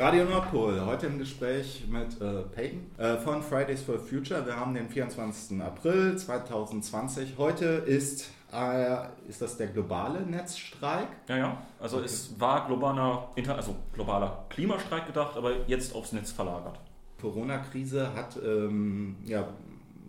Radio 0.00 0.24
Nordpol, 0.24 0.80
heute 0.86 1.08
im 1.08 1.18
Gespräch 1.18 1.84
mit 1.86 2.18
äh, 2.22 2.40
Peyton 2.54 2.90
äh, 2.96 3.18
von 3.18 3.42
Fridays 3.42 3.82
for 3.82 3.98
Future. 3.98 4.46
Wir 4.46 4.56
haben 4.56 4.72
den 4.72 4.88
24. 4.88 5.60
April 5.60 6.16
2020. 6.16 7.34
Heute 7.36 7.66
ist, 7.66 8.30
äh, 8.50 8.96
ist 9.28 9.42
das 9.42 9.58
der 9.58 9.66
globale 9.66 10.22
Netzstreik? 10.22 11.08
Ja, 11.28 11.36
ja. 11.36 11.62
Also 11.78 11.98
okay. 11.98 12.06
es 12.06 12.40
war 12.40 12.66
globaler, 12.66 13.28
also 13.54 13.76
globaler 13.92 14.46
Klimastreik 14.48 15.06
gedacht, 15.06 15.36
aber 15.36 15.66
jetzt 15.66 15.94
aufs 15.94 16.12
Netz 16.12 16.32
verlagert. 16.32 16.80
Corona-Krise 17.20 18.14
hat 18.14 18.38
ähm, 18.42 19.16
ja, 19.26 19.48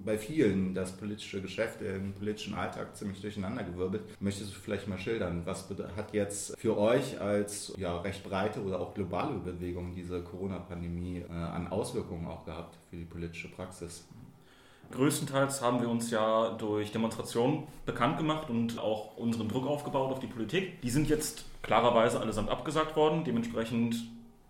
bei 0.06 0.18
vielen 0.18 0.74
das 0.74 0.92
politische 0.92 1.42
Geschäft, 1.42 1.82
den 1.82 2.14
politischen 2.14 2.54
Alltag 2.54 2.96
ziemlich 2.96 3.22
durcheinandergewirbelt. 3.22 4.04
Möchtest 4.20 4.56
du 4.56 4.60
vielleicht 4.60 4.88
mal 4.88 4.98
schildern, 4.98 5.42
was 5.46 5.68
hat 5.96 6.14
jetzt 6.14 6.58
für 6.58 6.78
euch 6.78 7.20
als 7.20 7.74
ja, 7.78 7.98
recht 8.02 8.24
breite 8.24 8.62
oder 8.62 8.80
auch 8.80 8.94
globale 8.94 9.38
Bewegung 9.40 9.94
diese 9.96 10.22
Corona-Pandemie 10.22 11.24
äh, 11.30 11.34
an 11.34 11.68
Auswirkungen 11.68 12.28
auch 12.28 12.46
gehabt 12.46 12.78
für 12.90 12.98
die 12.98 13.06
politische 13.06 13.50
Praxis? 13.50 14.08
Größtenteils 14.92 15.62
haben 15.62 15.82
wir 15.82 15.90
uns 15.90 16.12
ja 16.12 16.50
durch 16.52 16.92
Demonstrationen 16.92 17.64
bekannt 17.86 18.18
gemacht 18.18 18.50
und 18.50 18.78
auch 18.78 19.16
unseren 19.16 19.48
Druck 19.48 19.66
aufgebaut 19.66 20.12
auf 20.12 20.20
die 20.20 20.28
Politik. 20.28 20.82
Die 20.82 20.90
sind 20.90 21.08
jetzt 21.08 21.46
klarerweise 21.62 22.20
allesamt 22.20 22.50
abgesagt 22.50 22.96
worden. 22.96 23.24
Dementsprechend 23.24 23.96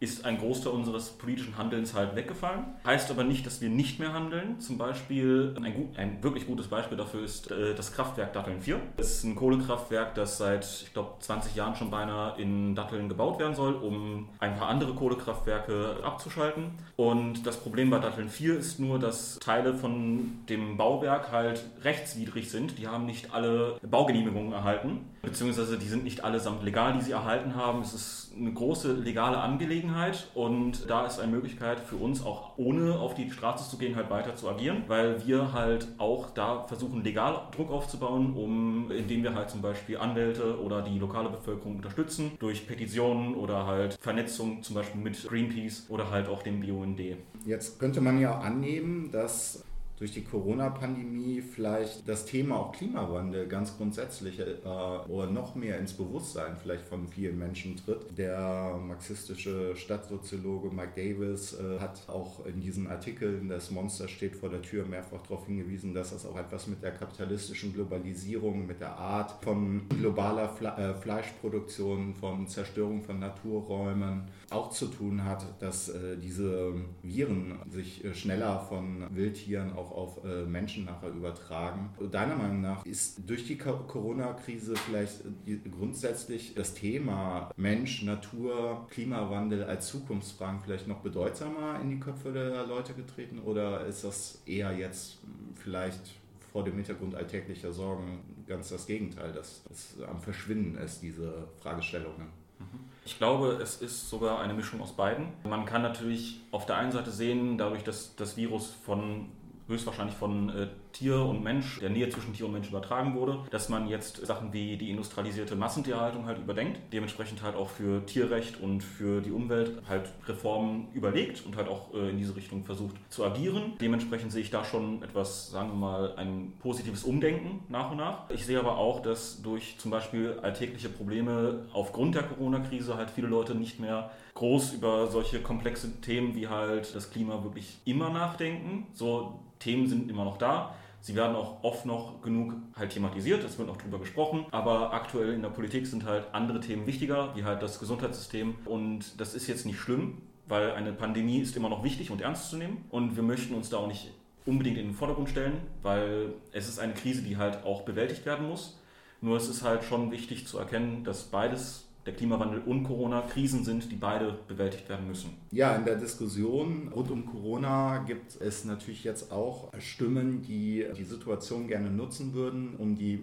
ist 0.02 0.26
ein 0.26 0.40
Großteil 0.40 0.74
unseres 0.74 1.12
politischen 1.12 1.60
Handelns 1.60 1.94
halt 1.94 2.16
weggefallen. 2.16 2.66
Heißt 2.84 3.12
aber 3.12 3.24
nicht, 3.24 3.46
dass 3.46 3.62
wir 3.62 3.70
nicht 3.70 4.00
mehr 4.00 4.14
handeln. 4.14 4.60
Zum 4.60 4.80
Beispiel, 4.80 5.56
ein, 5.62 5.76
gut, 5.76 5.98
ein 5.98 6.24
wirklich 6.24 6.48
gutes 6.48 6.68
Beispiel 6.68 6.98
dafür 6.98 7.24
ist 7.24 7.52
äh, 7.52 7.76
das 7.76 7.94
Kraftwerk 7.94 8.34
Datteln 8.34 8.62
4. 8.62 8.80
Das 8.98 9.12
ist 9.12 9.24
ein 9.24 9.36
Kohlekraftwerk, 9.36 10.16
das 10.16 10.40
seit, 10.40 10.66
ich 10.66 10.92
glaube, 10.92 11.12
20 11.20 11.56
Jahren 11.56 11.76
schon 11.76 11.92
beinahe 11.92 12.42
in 12.42 12.74
Datteln 12.74 13.10
gebaut 13.10 13.38
werden 13.38 13.54
soll, 13.54 13.76
um 13.76 14.30
ein 14.40 14.56
paar 14.56 14.70
andere 14.70 14.96
Kohlekraftwerke 14.96 15.98
abzuschalten. 16.04 16.72
Und 16.96 17.46
das 17.46 17.58
Problem 17.58 17.92
bei 17.92 18.00
Datteln 18.00 18.30
4 18.30 18.58
ist 18.58 18.80
nur, 18.80 18.98
dass 18.98 19.38
Teile 19.38 19.76
von 19.76 20.40
dem 20.50 20.78
Bauwerk 20.78 21.32
halt 21.32 21.64
rechtswidrig 21.84 22.50
sind. 22.50 22.80
Die 22.80 22.88
haben 22.88 23.06
nicht 23.06 23.36
alle 23.36 23.78
Baugenehmigungen 23.88 24.52
erhalten, 24.52 25.06
beziehungsweise 25.22 25.78
die 25.78 25.88
sind 25.88 26.04
nicht 26.04 26.24
allesamt 26.24 26.64
legal, 26.64 26.94
die 26.94 27.02
sie 27.02 27.12
erhalten 27.12 27.56
haben. 27.56 27.82
Es 27.82 27.94
ist 27.94 28.34
eine 28.38 28.52
große 28.52 28.94
legale 28.94 29.38
Angelegenheit 29.38 30.28
und 30.34 30.90
da 30.90 31.06
ist 31.06 31.20
eine 31.20 31.32
Möglichkeit 31.32 31.80
für 31.80 31.98
uns 31.98 32.24
auch 32.24 32.58
ohne 32.58 32.98
auf 33.00 33.14
die 33.14 33.30
Straße 33.30 33.70
zu 33.70 33.78
gehen 33.78 33.96
halt 33.96 34.10
weiter 34.10 34.36
zu 34.36 34.50
agieren, 34.50 34.84
weil 34.88 35.26
wir 35.26 35.54
halt 35.54 35.88
auch 35.98 36.30
da 36.32 36.64
versuchen 36.64 37.04
legal 37.04 37.42
Druck 37.56 37.72
aufzubauen, 37.72 38.34
um 38.36 38.92
indem 38.92 39.24
wir 39.24 39.36
halt 39.36 39.50
zum 39.50 39.62
Beispiel 39.62 39.98
Anwälte 39.98 40.62
oder 40.62 40.82
die 40.82 40.98
lokale 40.98 41.30
Bevölkerung 41.30 41.78
unterstützen 41.78 42.32
durch 42.40 42.68
Petitionen 42.68 43.36
oder 43.36 43.66
halt 43.66 43.98
Vernetzung 44.02 44.64
zum 44.64 44.76
Beispiel 44.76 45.02
mit 45.02 45.28
Greenpeace 45.28 45.86
oder 45.90 46.10
halt 46.10 46.28
auch 46.28 46.42
dem 46.44 46.62
BUND. 46.62 47.02
Jetzt 47.46 47.80
könnte 47.80 48.02
man 48.02 48.20
ja 48.20 48.40
annehmen, 48.40 49.12
dass 49.12 49.64
durch 50.02 50.14
die 50.14 50.24
Corona-Pandemie 50.24 51.42
vielleicht 51.42 52.10
das 52.10 52.26
Thema 52.26 52.58
auch 52.58 52.72
Klimawandel 52.72 53.48
ganz 53.48 53.78
grundsätzlich 53.78 54.40
äh, 54.40 54.46
oder 54.66 55.30
noch 55.30 55.54
mehr 55.54 55.78
ins 55.78 55.94
Bewusstsein 55.94 56.58
vielleicht 56.60 56.86
von 56.86 57.08
vielen 57.08 57.38
Menschen 57.38 57.78
tritt. 57.78 58.18
Der 58.18 58.80
marxistische 58.84 59.76
Stadtsoziologe 59.76 60.72
Mike 60.72 60.94
Davis 60.96 61.54
äh, 61.54 61.80
hat 61.80 62.02
auch 62.08 62.44
in 62.48 62.62
diesen 62.62 62.88
Artikeln, 62.88 63.48
das 63.48 63.70
Monster 63.70 64.08
steht 64.08 64.36
vor 64.36 64.50
der 64.50 64.64
Tür, 64.64 64.88
mehrfach 64.88 65.22
darauf 65.22 65.46
hingewiesen, 65.46 65.94
dass 65.94 66.10
das 66.10 66.26
auch 66.26 66.36
etwas 66.36 66.66
mit 66.66 66.82
der 66.82 66.94
kapitalistischen 66.94 67.72
Globalisierung, 67.72 68.66
mit 68.66 68.82
der 68.82 68.98
Art 68.98 69.44
von 69.44 69.88
globaler 69.88 70.50
Fle 70.50 70.70
äh, 70.78 70.96
Fleischproduktion, 70.96 72.16
von 72.16 72.48
Zerstörung 72.48 73.04
von 73.04 73.20
Naturräumen 73.20 74.24
auch 74.50 74.72
zu 74.72 74.88
tun 74.88 75.24
hat, 75.26 75.46
dass 75.62 75.90
äh, 75.90 76.18
diese 76.18 76.74
Viren 77.04 77.60
sich 77.70 78.04
äh, 78.04 78.16
schneller 78.16 78.60
von 78.68 79.06
Wildtieren 79.12 79.74
auch 79.74 79.91
auf 79.92 80.24
äh, 80.24 80.46
Menschen 80.46 80.86
nachher 80.86 81.10
übertragen. 81.10 81.90
Deiner 82.12 82.36
Meinung 82.36 82.62
nach 82.62 82.86
ist 82.86 83.22
durch 83.28 83.46
die 83.48 83.58
Corona-Krise 83.58 84.76
vielleicht 84.76 85.22
äh, 85.46 85.58
grundsätzlich 85.70 86.54
das 86.56 86.74
Thema 86.74 87.52
Mensch, 87.56 88.04
Natur, 88.04 88.88
Klimawandel 88.90 89.64
als 89.64 89.88
Zukunftsfragen 89.88 90.60
vielleicht 90.62 90.88
noch 90.88 91.00
bedeutsamer 91.00 91.80
in 91.82 91.90
die 91.90 92.00
Köpfe 92.00 92.32
der 92.32 92.66
Leute 92.66 92.94
getreten 92.94 93.40
oder 93.40 93.86
ist 93.86 94.04
das 94.04 94.42
eher 94.46 94.72
jetzt 94.78 95.20
vielleicht 95.56 96.22
vor 96.52 96.64
dem 96.64 96.76
Hintergrund 96.76 97.16
alltäglicher 97.16 97.72
Sorgen 97.72 98.44
ganz 98.48 98.70
das 98.70 98.86
Gegenteil, 98.86 99.32
dass 99.32 99.64
es 99.72 99.96
am 100.04 100.22
Verschwinden 100.22 100.78
ist, 100.78 101.02
diese 101.02 101.48
Fragestellungen? 101.62 102.28
Mhm. 102.60 102.80
Ich 103.06 103.18
glaube, 103.18 103.60
es 103.62 103.82
ist 103.82 104.10
sogar 104.10 104.42
eine 104.42 104.54
Mischung 104.54 104.82
aus 104.82 104.96
beiden. 104.96 105.28
Man 105.44 105.66
kann 105.66 105.82
natürlich 105.82 106.42
auf 106.52 106.66
der 106.66 106.78
einen 106.78 106.92
Seite 106.92 107.12
sehen, 107.12 107.58
dadurch, 107.58 107.84
dass 107.84 108.16
das 108.16 108.38
Virus 108.38 108.72
von 108.86 109.30
höchstwahrscheinlich 109.72 110.16
von 110.16 110.50
äh, 110.50 110.68
Tier 110.94 111.20
und 111.22 111.44
Mensch, 111.44 111.80
der 111.80 111.90
Nähe 111.90 112.10
zwischen 112.10 112.34
Tier 112.34 112.46
und 112.46 112.54
Mensch 112.54 112.70
übertragen 112.70 113.16
wurde, 113.16 113.40
dass 113.50 113.70
man 113.70 113.88
jetzt 113.88 114.26
Sachen 114.26 114.54
wie 114.54 114.78
die 114.78 114.90
industrialisierte 114.90 115.56
Massentierhaltung 115.56 116.26
halt 116.26 116.40
überdenkt, 116.40 116.80
dementsprechend 116.94 117.42
halt 117.42 117.56
auch 117.56 117.70
für 117.70 118.06
Tierrecht 118.06 118.60
und 118.62 118.82
für 118.82 119.22
die 119.22 119.32
Umwelt 119.32 119.82
halt 119.88 120.12
Reformen 120.28 120.88
überlegt 120.94 121.46
und 121.46 121.56
halt 121.56 121.68
auch 121.68 121.94
äh, 121.94 122.10
in 122.10 122.18
diese 122.18 122.36
Richtung 122.36 122.64
versucht 122.64 122.96
zu 123.10 123.26
agieren. 123.26 123.74
Dementsprechend 123.80 124.32
sehe 124.32 124.42
ich 124.42 124.50
da 124.50 124.64
schon 124.64 125.02
etwas, 125.04 125.52
sagen 125.52 125.70
wir 125.70 125.76
mal, 125.76 126.16
ein 126.16 126.54
positives 126.60 127.04
Umdenken 127.04 127.64
nach 127.70 127.92
und 127.92 127.98
nach. 127.98 128.30
Ich 128.30 128.46
sehe 128.46 128.60
aber 128.60 128.78
auch, 128.78 129.02
dass 129.02 129.42
durch 129.42 129.78
zum 129.78 129.92
Beispiel 129.92 130.40
alltägliche 130.42 130.90
Probleme 130.90 131.66
aufgrund 131.74 132.16
der 132.16 132.24
Corona-Krise 132.24 132.96
halt 132.96 133.10
viele 133.10 133.28
Leute 133.28 133.56
nicht 133.56 133.80
mehr 133.80 134.12
groß 134.34 134.74
über 134.74 135.08
solche 135.08 135.42
komplexe 135.42 136.02
Themen 136.02 136.36
wie 136.36 136.48
halt 136.48 136.96
das 136.96 137.12
Klima 137.12 137.44
wirklich 137.44 137.80
immer 137.86 138.10
nachdenken. 138.10 138.88
So 138.94 139.40
Themen 139.60 139.88
sind 139.88 140.10
immer 140.10 140.26
noch 140.26 140.38
da. 140.38 140.74
Sie 141.02 141.16
werden 141.16 141.36
auch 141.36 141.64
oft 141.64 141.86
noch 141.88 142.22
genug 142.22 142.54
halt 142.76 142.92
thematisiert, 142.92 143.44
es 143.44 143.58
wird 143.58 143.68
noch 143.68 143.78
drüber 143.78 143.98
gesprochen, 143.98 144.46
aber 144.52 144.94
aktuell 144.94 145.34
in 145.34 145.42
der 145.42 145.50
Politik 145.50 145.88
sind 145.88 146.06
halt 146.06 146.26
andere 146.32 146.60
Themen 146.60 146.86
wichtiger, 146.86 147.36
wie 147.36 147.44
halt 147.44 147.64
das 147.64 147.80
Gesundheitssystem 147.80 148.56
und 148.66 149.20
das 149.20 149.34
ist 149.34 149.48
jetzt 149.48 149.66
nicht 149.66 149.80
schlimm, 149.80 150.22
weil 150.48 150.72
eine 150.74 150.94
Pandemie 150.94 151.40
ist 151.40 151.58
immer 151.58 151.70
noch 151.70 151.84
wichtig 151.84 152.12
und 152.12 152.22
ernst 152.22 152.52
zu 152.52 152.58
nehmen 152.58 152.86
und 152.92 153.16
wir 153.16 153.24
möchten 153.24 153.56
uns 153.56 153.70
da 153.70 153.78
auch 153.78 153.88
nicht 153.88 154.12
unbedingt 154.46 154.78
in 154.78 154.88
den 154.88 154.94
Vordergrund 154.94 155.30
stellen, 155.30 155.58
weil 155.82 156.34
es 156.52 156.68
ist 156.68 156.80
eine 156.80 156.94
Krise, 156.94 157.24
die 157.24 157.38
halt 157.38 157.64
auch 157.64 157.82
bewältigt 157.82 158.26
werden 158.26 158.48
muss. 158.48 158.80
Nur 159.22 159.38
es 159.38 159.48
ist 159.48 159.64
halt 159.64 159.84
schon 159.84 160.12
wichtig 160.12 160.48
zu 160.48 160.58
erkennen, 160.58 161.04
dass 161.04 161.24
beides 161.24 161.88
der 162.06 162.14
Klimawandel 162.14 162.62
und 162.66 162.84
Corona 162.84 163.22
Krisen 163.22 163.64
sind, 163.64 163.92
die 163.92 163.96
beide 163.96 164.40
bewältigt 164.48 164.90
werden 164.90 165.08
müssen. 165.08 165.38
Ja, 165.52 165.76
in 165.76 165.86
der 165.86 165.96
Diskussion 165.96 166.90
rund 166.94 167.12
um 167.12 167.26
Corona 167.26 168.00
gibt 168.08 168.42
es 168.42 168.66
natürlich 168.66 169.04
jetzt 169.04 169.32
auch 169.32 169.72
Stimmen, 169.80 170.42
die 170.42 170.86
die 170.98 171.04
Situation 171.04 171.68
gerne 171.68 171.92
nutzen 171.92 172.34
würden, 172.34 172.76
um 172.78 172.96
die 172.96 173.18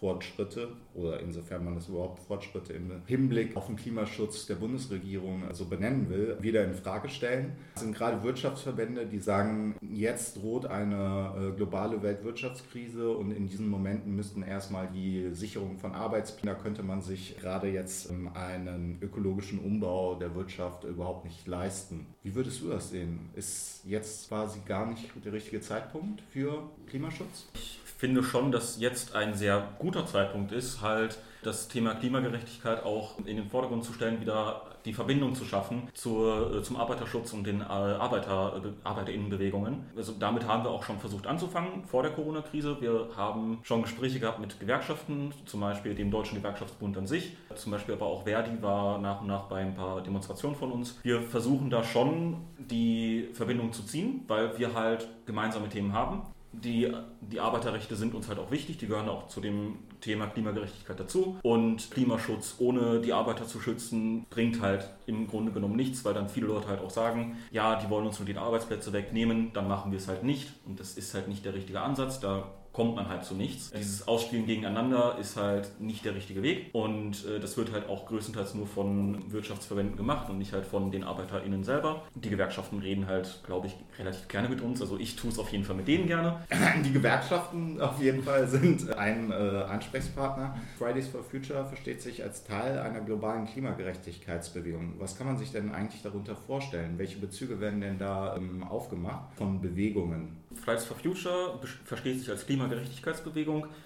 Minimalfortschritte 0.00 0.68
oder 0.94 1.20
insofern 1.20 1.64
man 1.64 1.74
das 1.74 1.88
überhaupt 1.88 2.20
Fortschritte 2.20 2.72
im 2.72 2.90
Hinblick 3.06 3.56
auf 3.56 3.66
den 3.66 3.76
Klimaschutz 3.76 4.46
der 4.46 4.56
Bundesregierung 4.56 5.42
so 5.52 5.66
benennen 5.66 6.08
will, 6.08 6.36
wieder 6.40 6.64
in 6.64 6.74
Frage 6.74 7.08
stellen. 7.08 7.52
Es 7.74 7.82
sind 7.82 7.94
gerade 7.94 8.22
Wirtschaftsverbände, 8.22 9.06
die 9.06 9.18
sagen, 9.18 9.76
jetzt 9.80 10.36
droht 10.36 10.66
eine 10.66 11.52
äh, 11.52 11.56
globale 11.56 12.02
Weltwirtschaftskrise 12.02 13.10
und 13.10 13.30
in 13.30 13.48
diesen 13.48 13.68
Momenten 13.68 14.16
müssten 14.16 14.42
erstmal 14.42 14.88
die 14.88 15.30
Sicherung 15.32 15.78
von 15.78 15.92
Arbeitsplätzen, 15.92 16.30
da 16.46 16.54
könnte 16.54 16.82
man 16.82 17.02
sich 17.02 17.36
gerade 17.38 17.68
jetzt 17.68 18.10
ähm, 18.10 18.30
einen 18.34 18.98
ökologischen 19.00 19.58
Umbau 19.58 20.14
der 20.14 20.34
Wirtschaft 20.34 20.84
überhaupt 20.84 21.24
nicht 21.24 21.46
leisten. 21.46 22.06
Wie 22.22 22.34
würdest 22.34 22.62
du 22.62 22.68
das 22.68 22.90
sehen? 22.90 23.30
Ist 23.34 23.82
jetzt 23.84 24.28
quasi 24.28 24.60
gar 24.66 24.86
nicht 24.86 25.10
der 25.24 25.32
richtige 25.32 25.60
Zeitpunkt 25.60 26.22
für 26.30 26.70
Klimaschutz? 26.86 27.48
Ich 27.54 27.80
finde 28.00 28.22
schon, 28.22 28.50
dass 28.50 28.80
jetzt 28.80 29.14
ein 29.14 29.34
sehr 29.34 29.62
guter 29.78 30.06
Zeitpunkt 30.06 30.52
ist, 30.52 30.80
halt 30.80 31.18
das 31.42 31.68
Thema 31.68 31.94
Klimagerechtigkeit 31.94 32.82
auch 32.82 33.18
in 33.18 33.36
den 33.36 33.48
Vordergrund 33.50 33.84
zu 33.84 33.92
stellen, 33.92 34.22
wieder 34.22 34.62
die 34.86 34.94
Verbindung 34.94 35.34
zu 35.34 35.44
schaffen 35.44 35.88
zur, 35.92 36.56
äh, 36.56 36.62
zum 36.62 36.76
Arbeiterschutz 36.76 37.34
und 37.34 37.46
den 37.46 37.60
äh, 37.60 37.64
Arbeiter, 37.64 38.62
äh, 38.64 38.68
Arbeiterinnenbewegungen. 38.84 39.84
Also 39.94 40.14
damit 40.18 40.46
haben 40.46 40.64
wir 40.64 40.70
auch 40.70 40.82
schon 40.82 40.98
versucht 40.98 41.26
anzufangen 41.26 41.84
vor 41.84 42.02
der 42.02 42.12
Corona-Krise. 42.12 42.78
Wir 42.80 43.08
haben 43.14 43.58
schon 43.64 43.82
Gespräche 43.82 44.18
gehabt 44.18 44.38
mit 44.38 44.58
Gewerkschaften, 44.58 45.34
zum 45.44 45.60
Beispiel 45.60 45.94
dem 45.94 46.10
Deutschen 46.10 46.38
Gewerkschaftsbund 46.38 46.96
an 46.96 47.06
sich, 47.06 47.36
zum 47.54 47.72
Beispiel 47.72 47.94
aber 47.94 48.06
auch 48.06 48.24
Verdi 48.24 48.62
war 48.62 48.98
nach 48.98 49.20
und 49.20 49.26
nach 49.26 49.42
bei 49.42 49.60
ein 49.60 49.74
paar 49.74 50.02
Demonstrationen 50.02 50.56
von 50.56 50.72
uns. 50.72 50.98
Wir 51.02 51.20
versuchen 51.20 51.68
da 51.68 51.84
schon 51.84 52.38
die 52.58 53.28
Verbindung 53.34 53.74
zu 53.74 53.82
ziehen, 53.82 54.24
weil 54.26 54.58
wir 54.58 54.72
halt 54.72 55.06
gemeinsame 55.26 55.68
Themen 55.68 55.92
haben 55.92 56.22
die, 56.52 56.92
die 57.20 57.40
Arbeiterrechte 57.40 57.94
sind 57.96 58.14
uns 58.14 58.28
halt 58.28 58.38
auch 58.38 58.50
wichtig, 58.50 58.78
die 58.78 58.86
gehören 58.86 59.08
auch 59.08 59.28
zu 59.28 59.40
dem 59.40 59.78
Thema 60.00 60.26
Klimagerechtigkeit 60.26 60.98
dazu. 60.98 61.38
Und 61.42 61.90
Klimaschutz 61.90 62.56
ohne 62.58 63.00
die 63.00 63.12
Arbeiter 63.12 63.46
zu 63.46 63.60
schützen, 63.60 64.26
bringt 64.30 64.60
halt 64.60 64.90
im 65.06 65.28
Grunde 65.28 65.52
genommen 65.52 65.76
nichts, 65.76 66.04
weil 66.04 66.14
dann 66.14 66.28
viele 66.28 66.48
Leute 66.48 66.68
halt 66.68 66.80
auch 66.80 66.90
sagen, 66.90 67.36
ja, 67.50 67.76
die 67.76 67.88
wollen 67.88 68.06
uns 68.06 68.18
nur 68.18 68.26
die 68.26 68.36
Arbeitsplätze 68.36 68.92
wegnehmen, 68.92 69.52
dann 69.52 69.68
machen 69.68 69.92
wir 69.92 69.98
es 69.98 70.08
halt 70.08 70.24
nicht. 70.24 70.48
Und 70.66 70.80
das 70.80 70.96
ist 70.96 71.14
halt 71.14 71.28
nicht 71.28 71.44
der 71.44 71.54
richtige 71.54 71.80
Ansatz. 71.80 72.20
Da 72.20 72.50
kommt 72.72 72.94
man 72.94 73.08
halt 73.08 73.24
zu 73.24 73.34
nichts. 73.34 73.70
Dieses 73.72 74.06
Ausspielen 74.06 74.46
gegeneinander 74.46 75.16
ist 75.20 75.36
halt 75.36 75.80
nicht 75.80 76.04
der 76.04 76.14
richtige 76.14 76.42
Weg 76.42 76.70
und 76.72 77.24
äh, 77.26 77.40
das 77.40 77.56
wird 77.56 77.72
halt 77.72 77.88
auch 77.88 78.06
größtenteils 78.06 78.54
nur 78.54 78.66
von 78.66 79.30
Wirtschaftsverbänden 79.32 79.96
gemacht 79.96 80.30
und 80.30 80.38
nicht 80.38 80.52
halt 80.52 80.64
von 80.64 80.90
den 80.90 81.04
ArbeiterInnen 81.04 81.64
selber. 81.64 82.02
Die 82.14 82.30
Gewerkschaften 82.30 82.78
reden 82.78 83.06
halt, 83.06 83.42
glaube 83.44 83.66
ich, 83.66 83.76
relativ 83.98 84.28
gerne 84.28 84.48
mit 84.48 84.60
uns. 84.60 84.80
Also 84.80 84.98
ich 84.98 85.16
tue 85.16 85.30
es 85.30 85.38
auf 85.38 85.50
jeden 85.50 85.64
Fall 85.64 85.76
mit 85.76 85.88
denen 85.88 86.06
gerne. 86.06 86.40
Die 86.84 86.92
Gewerkschaften 86.92 87.80
auf 87.80 88.00
jeden 88.00 88.22
Fall 88.22 88.46
sind 88.46 88.96
ein 88.96 89.32
äh, 89.32 89.34
Ansprechpartner. 89.34 90.56
Fridays 90.78 91.08
for 91.08 91.22
Future 91.22 91.64
versteht 91.66 92.00
sich 92.00 92.22
als 92.22 92.44
Teil 92.44 92.78
einer 92.78 93.00
globalen 93.00 93.46
Klimagerechtigkeitsbewegung. 93.46 94.94
Was 94.98 95.18
kann 95.18 95.26
man 95.26 95.36
sich 95.36 95.50
denn 95.50 95.72
eigentlich 95.72 96.02
darunter 96.02 96.36
vorstellen? 96.36 96.94
Welche 96.98 97.18
Bezüge 97.18 97.60
werden 97.60 97.80
denn 97.80 97.98
da 97.98 98.36
ähm, 98.36 98.62
aufgemacht 98.62 99.34
von 99.36 99.60
Bewegungen? 99.60 100.40
Fridays 100.54 100.84
for 100.84 100.96
Future 100.96 101.60
versteht 101.84 102.18
sich 102.18 102.28
als 102.28 102.44
Klimagerechtigkeitsbewegung. 102.46 102.69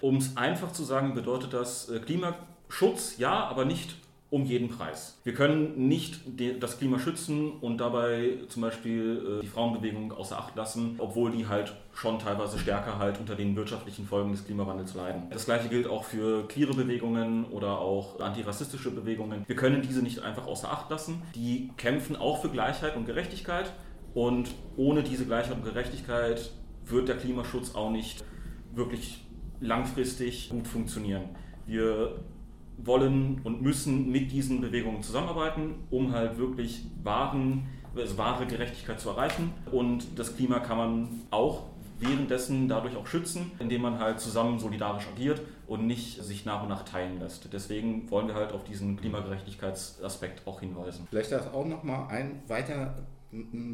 Um 0.01 0.17
es 0.17 0.37
einfach 0.37 0.71
zu 0.71 0.83
sagen, 0.83 1.13
bedeutet 1.13 1.53
das 1.53 1.89
äh, 1.89 1.99
Klimaschutz, 1.99 3.17
ja, 3.17 3.45
aber 3.47 3.65
nicht 3.65 3.95
um 4.31 4.43
jeden 4.43 4.69
Preis. 4.69 5.19
Wir 5.23 5.33
können 5.33 5.87
nicht 5.87 6.19
das 6.59 6.77
Klima 6.79 6.99
schützen 6.99 7.53
und 7.61 7.77
dabei 7.77 8.39
zum 8.49 8.63
Beispiel 8.63 9.37
äh, 9.39 9.41
die 9.41 9.47
Frauenbewegung 9.47 10.11
außer 10.11 10.37
Acht 10.37 10.55
lassen, 10.55 10.95
obwohl 10.97 11.31
die 11.31 11.47
halt 11.47 11.73
schon 11.93 12.19
teilweise 12.19 12.57
stärker 12.57 12.97
halt 12.97 13.19
unter 13.19 13.35
den 13.35 13.55
wirtschaftlichen 13.55 14.05
Folgen 14.05 14.31
des 14.31 14.43
Klimawandels 14.45 14.95
leiden. 14.95 15.23
Das 15.29 15.45
gleiche 15.45 15.69
gilt 15.69 15.87
auch 15.87 16.03
für 16.03 16.47
queere 16.47 16.73
Bewegungen 16.73 17.45
oder 17.45 17.79
auch 17.79 18.19
antirassistische 18.19 18.91
Bewegungen. 18.91 19.43
Wir 19.47 19.55
können 19.55 19.81
diese 19.81 20.01
nicht 20.01 20.19
einfach 20.19 20.47
außer 20.47 20.71
Acht 20.71 20.89
lassen. 20.89 21.21
Die 21.35 21.69
kämpfen 21.77 22.15
auch 22.15 22.41
für 22.41 22.49
Gleichheit 22.49 22.97
und 22.97 23.05
Gerechtigkeit 23.05 23.71
und 24.15 24.49
ohne 24.75 25.03
diese 25.03 25.25
Gleichheit 25.25 25.55
und 25.55 25.63
Gerechtigkeit 25.63 26.51
wird 26.85 27.07
der 27.07 27.17
Klimaschutz 27.17 27.75
auch 27.75 27.91
nicht 27.91 28.23
wirklich 28.75 29.25
langfristig 29.59 30.49
gut 30.49 30.67
funktionieren. 30.67 31.23
Wir 31.65 32.19
wollen 32.77 33.41
und 33.43 33.61
müssen 33.61 34.11
mit 34.11 34.31
diesen 34.31 34.61
Bewegungen 34.61 35.01
zusammenarbeiten, 35.01 35.75
um 35.89 36.11
halt 36.11 36.37
wirklich 36.37 36.85
wahren, 37.03 37.67
also 37.95 38.17
wahre 38.17 38.45
Gerechtigkeit 38.45 38.99
zu 38.99 39.09
erreichen. 39.09 39.53
Und 39.71 40.19
das 40.19 40.35
Klima 40.35 40.59
kann 40.59 40.77
man 40.77 41.07
auch 41.31 41.63
währenddessen 41.99 42.67
dadurch 42.67 42.97
auch 42.97 43.07
schützen, 43.07 43.51
indem 43.59 43.81
man 43.81 43.99
halt 43.99 44.19
zusammen 44.19 44.59
solidarisch 44.59 45.07
agiert 45.07 45.41
und 45.67 45.87
nicht 45.87 46.21
sich 46.21 46.45
nach 46.45 46.63
und 46.63 46.69
nach 46.69 46.83
teilen 46.83 47.19
lässt. 47.19 47.51
Deswegen 47.53 48.09
wollen 48.11 48.27
wir 48.27 48.35
halt 48.35 48.51
auf 48.51 48.65
diesen 48.65 48.97
Klimagerechtigkeitsaspekt 48.97 50.45
auch 50.45 50.59
hinweisen. 50.59 51.07
Vielleicht 51.09 51.33
auch 51.33 51.65
nochmal 51.65 52.09
ein 52.09 52.41
weiter 52.47 52.95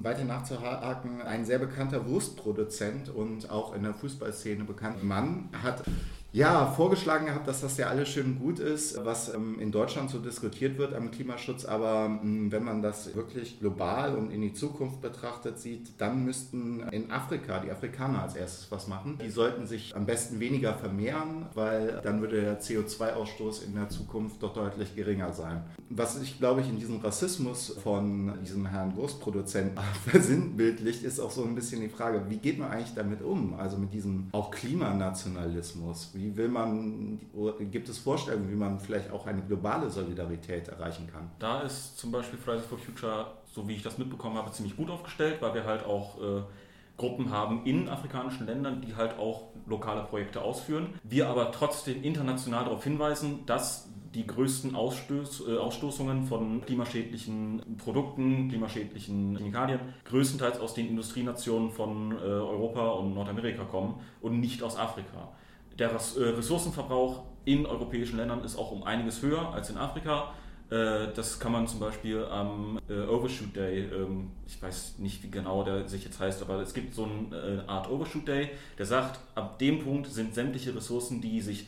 weiter 0.04 0.26
nachzuhaken, 0.26 1.22
ein 1.22 1.46
sehr 1.46 1.60
bekannter 1.60 2.08
Wurstproduzent 2.08 3.10
und 3.10 3.50
auch 3.50 3.76
in 3.76 3.84
der 3.84 3.94
Fußballszene 3.94 4.64
bekannter 4.64 5.04
Mann 5.04 5.50
hat 5.62 5.84
ja, 6.34 6.68
vorgeschlagen 6.68 7.26
gehabt, 7.26 7.48
dass 7.48 7.60
das 7.60 7.76
ja 7.78 7.88
alles 7.88 8.08
schön 8.08 8.40
gut 8.40 8.60
ist, 8.60 9.04
was 9.04 9.34
ähm, 9.34 9.60
in 9.60 9.72
Deutschland 9.72 10.10
so 10.10 10.20
diskutiert 10.20 10.78
wird 10.78 10.94
am 10.94 11.12
Klimaschutz. 11.12 11.66
Aber 11.66 12.06
ähm, 12.06 12.50
wenn 12.52 12.64
man 12.64 12.82
das 12.82 13.14
wirklich 13.16 13.60
global 13.60 14.16
und 14.16 14.32
in 14.32 14.42
die 14.42 14.54
Zukunft 14.54 15.02
betrachtet 15.02 15.60
sieht, 15.60 16.00
dann 16.00 16.24
müssten 16.24 16.88
in 16.92 17.12
Afrika 17.12 17.60
die 17.60 17.70
Afrikaner 17.70 18.24
als 18.24 18.36
erstes 18.36 18.72
was 18.72 18.88
machen. 18.88 19.20
Die 19.22 19.30
sollten 19.30 19.68
sich 19.68 19.94
am 19.94 20.06
besten 20.06 20.40
weniger 20.40 20.74
vermehren, 20.74 21.48
weil 21.54 22.00
dann 22.02 22.22
würde 22.22 22.42
der 22.42 22.62
CO2-Ausstoß 22.62 23.66
in 23.66 23.76
der 23.76 23.90
Zukunft 23.90 24.42
doch 24.42 24.54
deutlich 24.54 24.96
geringer 24.96 25.34
sein. 25.34 25.64
Was 25.90 26.22
ich, 26.22 26.40
glaube 26.40 26.62
ich, 26.62 26.70
in 26.70 26.80
diesem 26.80 27.02
Rassismus 27.02 27.76
von 27.84 28.40
diesem 28.42 28.68
Herrn 28.68 28.96
Wurstproduzenten 28.96 29.78
versinnbildlicht, 30.08 31.04
ist 31.04 31.20
auch 31.20 31.32
so 31.32 31.44
ein 31.44 31.56
bisschen 31.56 31.82
die 31.82 31.90
Frage, 31.90 32.24
wie 32.30 32.38
geht 32.38 32.58
man 32.58 32.72
eigentlich 32.72 32.94
damit 32.96 33.22
um? 33.22 33.56
Also 33.56 33.78
mit 33.78 33.92
diesem 33.92 34.30
auch 34.32 34.50
Klimanationalismus. 34.52 36.12
Wie 36.14 36.21
will 36.36 36.48
man, 36.48 37.20
gibt 37.72 37.90
es 37.90 37.98
Vorstellungen, 37.98 38.50
wie 38.52 38.56
man 38.56 38.80
vielleicht 38.80 39.12
auch 39.12 39.26
eine 39.28 39.42
globale 39.42 39.90
Solidarität 39.90 40.68
erreichen 40.68 41.08
kann? 41.12 41.32
Da 41.40 41.62
ist 41.62 41.98
zum 41.98 42.12
Beispiel 42.12 42.40
Fridays 42.40 42.66
for 42.66 42.78
Future, 42.78 43.28
so 43.52 43.68
wie 43.68 43.76
ich 43.76 43.84
das 43.84 43.98
mitbekommen 43.98 44.38
habe, 44.38 44.52
ziemlich 44.52 44.76
gut 44.76 44.90
aufgestellt, 44.90 45.42
weil 45.42 45.54
wir 45.54 45.66
halt 45.66 45.86
auch 45.86 46.22
äh, 46.22 46.42
Gruppen 46.98 47.32
haben 47.32 47.66
in 47.66 47.90
afrikanischen 47.90 48.46
Ländern, 48.46 48.82
die 48.82 48.96
halt 48.96 49.18
auch 49.18 49.50
lokale 49.66 50.04
Projekte 50.04 50.42
ausführen. 50.42 50.94
Wir 51.04 51.28
aber 51.28 51.52
trotzdem 51.52 52.04
international 52.04 52.66
darauf 52.66 52.84
hinweisen, 52.84 53.46
dass 53.46 53.90
die 54.14 54.28
größten 54.28 54.76
Ausstoß, 54.76 55.48
äh, 55.48 55.58
Ausstoßungen 55.58 56.26
von 56.26 56.62
klimaschädlichen 56.66 57.78
Produkten, 57.78 58.50
klimaschädlichen 58.50 59.38
Chemikalien 59.38 59.80
größtenteils 60.06 60.60
aus 60.60 60.74
den 60.74 60.90
Industrienationen 60.90 61.72
von 61.72 62.12
äh, 62.12 62.16
Europa 62.16 62.90
und 62.90 63.14
Nordamerika 63.14 63.64
kommen 63.64 63.96
und 64.22 64.40
nicht 64.40 64.64
aus 64.64 64.78
Afrika. 64.78 65.30
Der 65.80 65.90
äh, 65.90 65.94
Ressourcenverbrauch 65.94 67.24
in 67.46 67.66
europäischen 67.66 68.18
Ländern 68.18 68.44
ist 68.44 68.58
auch 68.58 68.72
um 68.72 68.84
einiges 68.84 69.22
höher 69.22 69.54
als 69.54 69.70
in 69.70 69.78
Afrika. 69.78 70.34
Äh, 70.70 71.08
das 71.16 71.40
kann 71.40 71.52
man 71.52 71.68
zum 71.68 71.80
Beispiel 71.80 72.24
am 72.26 72.80
äh, 72.90 73.02
Overshoot 73.02 73.56
Day, 73.56 73.86
ähm, 73.86 74.32
ich 74.48 74.62
weiß 74.62 75.00
nicht, 75.00 75.24
wie 75.24 75.30
genau 75.30 75.64
der 75.64 75.88
sich 75.88 76.04
jetzt 76.04 76.20
heißt, 76.20 76.42
aber 76.42 76.62
es 76.62 76.74
gibt 76.74 76.96
so 76.96 77.04
eine 77.06 77.64
Art 77.68 77.90
Overshoot 77.90 78.28
Day, 78.28 78.52
der 78.78 78.86
sagt, 78.86 79.20
ab 79.36 79.60
dem 79.60 79.84
Punkt 79.84 80.08
sind 80.08 80.34
sämtliche 80.34 80.76
Ressourcen, 80.76 81.20
die 81.22 81.42
sich 81.42 81.68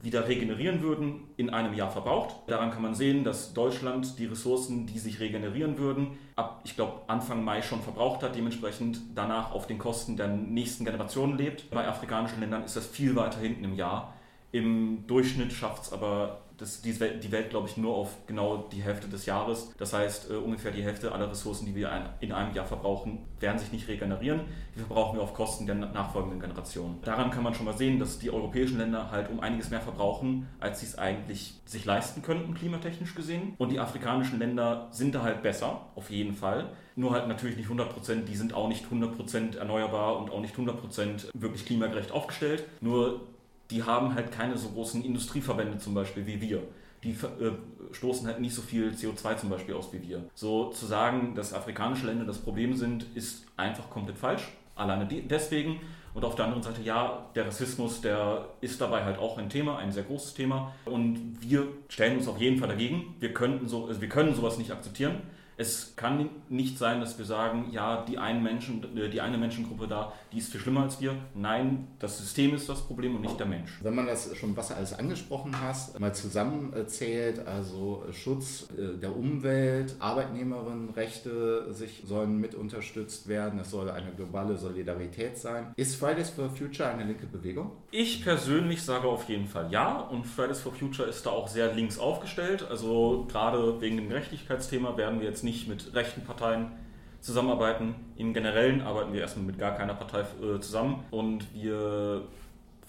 wieder 0.00 0.28
regenerieren 0.28 0.80
würden, 0.80 1.24
in 1.36 1.50
einem 1.50 1.74
Jahr 1.74 1.90
verbraucht. 1.90 2.36
Daran 2.46 2.70
kann 2.70 2.82
man 2.82 2.94
sehen, 2.94 3.24
dass 3.24 3.52
Deutschland 3.52 4.18
die 4.18 4.26
Ressourcen, 4.26 4.86
die 4.86 4.98
sich 4.98 5.18
regenerieren 5.18 5.76
würden, 5.78 6.18
ab, 6.36 6.60
ich 6.64 6.76
glaube, 6.76 7.02
Anfang 7.08 7.42
Mai 7.42 7.62
schon 7.62 7.82
verbraucht 7.82 8.22
hat, 8.22 8.36
dementsprechend 8.36 9.00
danach 9.14 9.52
auf 9.52 9.66
den 9.66 9.78
Kosten 9.78 10.16
der 10.16 10.28
nächsten 10.28 10.84
Generation 10.84 11.36
lebt. 11.36 11.70
Bei 11.70 11.88
afrikanischen 11.88 12.40
Ländern 12.40 12.64
ist 12.64 12.76
das 12.76 12.86
viel 12.86 13.16
weiter 13.16 13.40
hinten 13.40 13.64
im 13.64 13.74
Jahr. 13.74 14.14
Im 14.52 15.06
Durchschnitt 15.06 15.52
schafft 15.52 15.84
es 15.84 15.92
aber 15.92 16.40
das, 16.58 16.82
die 16.82 16.98
Welt, 16.98 17.22
die 17.22 17.30
Welt 17.30 17.50
glaube 17.50 17.68
ich, 17.68 17.76
nur 17.76 17.94
auf 17.94 18.26
genau 18.26 18.68
die 18.72 18.82
Hälfte 18.82 19.08
des 19.08 19.26
Jahres. 19.26 19.72
Das 19.78 19.92
heißt, 19.92 20.30
äh, 20.30 20.34
ungefähr 20.34 20.72
die 20.72 20.82
Hälfte 20.82 21.12
aller 21.12 21.30
Ressourcen, 21.30 21.66
die 21.66 21.74
wir 21.74 21.90
ein, 21.92 22.08
in 22.20 22.32
einem 22.32 22.54
Jahr 22.54 22.66
verbrauchen, 22.66 23.20
werden 23.38 23.58
sich 23.58 23.70
nicht 23.70 23.86
regenerieren. 23.86 24.40
Die 24.74 24.80
verbrauchen 24.80 25.16
wir 25.16 25.22
auf 25.22 25.34
Kosten 25.34 25.66
der 25.66 25.76
nachfolgenden 25.76 26.40
Generationen. 26.40 27.00
Daran 27.02 27.30
kann 27.30 27.44
man 27.44 27.54
schon 27.54 27.64
mal 27.64 27.76
sehen, 27.76 28.00
dass 28.00 28.18
die 28.18 28.30
europäischen 28.30 28.78
Länder 28.78 29.10
halt 29.10 29.30
um 29.30 29.38
einiges 29.40 29.70
mehr 29.70 29.80
verbrauchen, 29.80 30.48
als 30.58 30.80
sie 30.80 30.86
es 30.86 30.98
eigentlich 30.98 31.54
sich 31.64 31.84
leisten 31.84 32.22
könnten, 32.22 32.54
klimatechnisch 32.54 33.14
gesehen. 33.14 33.54
Und 33.58 33.70
die 33.70 33.78
afrikanischen 33.78 34.40
Länder 34.40 34.88
sind 34.90 35.14
da 35.14 35.22
halt 35.22 35.42
besser, 35.42 35.86
auf 35.94 36.10
jeden 36.10 36.34
Fall. 36.34 36.72
Nur 36.96 37.12
halt 37.12 37.28
natürlich 37.28 37.56
nicht 37.56 37.68
100%, 37.68 38.24
die 38.24 38.34
sind 38.34 38.52
auch 38.52 38.66
nicht 38.66 38.86
100% 38.86 39.58
erneuerbar 39.58 40.18
und 40.18 40.32
auch 40.32 40.40
nicht 40.40 40.56
100% 40.56 41.28
wirklich 41.34 41.64
klimagerecht 41.64 42.10
aufgestellt. 42.10 42.64
Nur 42.80 43.20
die 43.70 43.82
haben 43.82 44.14
halt 44.14 44.32
keine 44.32 44.56
so 44.56 44.70
großen 44.70 45.04
Industrieverbände 45.04 45.78
zum 45.78 45.94
Beispiel 45.94 46.26
wie 46.26 46.40
wir. 46.40 46.62
Die 47.04 47.10
äh, 47.10 47.52
stoßen 47.92 48.26
halt 48.26 48.40
nicht 48.40 48.54
so 48.54 48.62
viel 48.62 48.90
CO2 48.90 49.36
zum 49.36 49.50
Beispiel 49.50 49.74
aus 49.74 49.92
wie 49.92 50.02
wir. 50.02 50.24
So 50.34 50.70
zu 50.70 50.86
sagen, 50.86 51.34
dass 51.34 51.54
afrikanische 51.54 52.06
Länder 52.06 52.24
das 52.24 52.38
Problem 52.38 52.74
sind, 52.74 53.06
ist 53.14 53.44
einfach 53.56 53.88
komplett 53.90 54.18
falsch. 54.18 54.48
Alleine 54.74 55.06
deswegen. 55.06 55.80
Und 56.14 56.24
auf 56.24 56.34
der 56.34 56.46
anderen 56.46 56.62
Seite, 56.62 56.82
ja, 56.82 57.26
der 57.34 57.46
Rassismus, 57.46 58.00
der 58.00 58.46
ist 58.60 58.80
dabei 58.80 59.04
halt 59.04 59.18
auch 59.18 59.38
ein 59.38 59.48
Thema, 59.48 59.78
ein 59.78 59.92
sehr 59.92 60.02
großes 60.02 60.34
Thema. 60.34 60.72
Und 60.84 61.36
wir 61.40 61.68
stellen 61.88 62.18
uns 62.18 62.26
auf 62.26 62.40
jeden 62.40 62.58
Fall 62.58 62.68
dagegen. 62.68 63.14
Wir, 63.20 63.32
könnten 63.32 63.68
so, 63.68 63.86
also 63.86 64.00
wir 64.00 64.08
können 64.08 64.34
sowas 64.34 64.58
nicht 64.58 64.72
akzeptieren. 64.72 65.20
Es 65.58 65.96
kann 65.96 66.30
nicht 66.48 66.78
sein, 66.78 67.00
dass 67.00 67.18
wir 67.18 67.24
sagen, 67.24 67.70
ja, 67.72 68.04
die, 68.04 68.16
einen 68.16 68.44
Menschen, 68.44 68.96
äh, 68.96 69.10
die 69.10 69.20
eine 69.20 69.36
Menschengruppe 69.36 69.88
da, 69.88 70.12
die 70.32 70.38
ist 70.38 70.52
viel 70.52 70.60
schlimmer 70.60 70.82
als 70.82 71.00
wir. 71.00 71.16
Nein, 71.34 71.88
das 71.98 72.18
System 72.18 72.54
ist 72.54 72.68
das 72.68 72.80
Problem 72.82 73.16
und 73.16 73.22
nicht 73.22 73.40
der 73.40 73.46
Mensch. 73.46 73.80
Wenn 73.82 73.96
man 73.96 74.06
das 74.06 74.36
schon, 74.36 74.56
was 74.56 74.68
du 74.68 74.76
alles 74.76 74.96
angesprochen 74.96 75.52
hast, 75.60 75.98
mal 75.98 76.14
zusammenzählt, 76.14 77.44
also 77.44 78.04
Schutz 78.12 78.68
äh, 78.78 78.98
der 78.98 79.16
Umwelt, 79.16 79.96
Arbeitnehmerinnenrechte 79.98 81.74
sich 81.74 82.04
sollen 82.06 82.38
mit 82.38 82.54
unterstützt 82.54 83.26
werden, 83.26 83.58
es 83.58 83.72
soll 83.72 83.90
eine 83.90 84.12
globale 84.12 84.56
Solidarität 84.56 85.38
sein. 85.38 85.72
Ist 85.74 85.96
Fridays 85.96 86.30
for 86.30 86.50
Future 86.50 86.88
eine 86.88 87.02
linke 87.02 87.26
Bewegung? 87.26 87.72
Ich 87.90 88.22
persönlich 88.22 88.82
sage 88.82 89.08
auf 89.08 89.28
jeden 89.28 89.48
Fall 89.48 89.72
ja 89.72 89.98
und 90.02 90.24
Fridays 90.24 90.60
for 90.60 90.72
Future 90.72 91.08
ist 91.08 91.26
da 91.26 91.30
auch 91.30 91.48
sehr 91.48 91.74
links 91.74 91.98
aufgestellt. 91.98 92.64
Also 92.70 93.26
gerade 93.28 93.80
wegen 93.80 93.96
dem 93.96 94.08
Gerechtigkeitsthema 94.08 94.96
werden 94.96 95.18
wir 95.18 95.26
jetzt 95.26 95.42
nicht 95.42 95.47
nicht 95.48 95.68
mit 95.68 95.94
rechten 95.94 96.22
Parteien 96.24 96.72
zusammenarbeiten. 97.20 97.94
Im 98.16 98.32
Generellen 98.34 98.82
arbeiten 98.82 99.12
wir 99.12 99.20
erstmal 99.20 99.46
mit 99.46 99.58
gar 99.58 99.74
keiner 99.74 99.94
Partei 99.94 100.20
äh, 100.20 100.60
zusammen 100.60 101.04
und 101.10 101.52
wir 101.54 102.22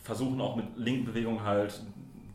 versuchen 0.04 0.39
auch 0.42 0.56
mit 0.56 0.66
linken 0.75 1.06
Bewegungen 1.06 1.44
halt 1.44 1.82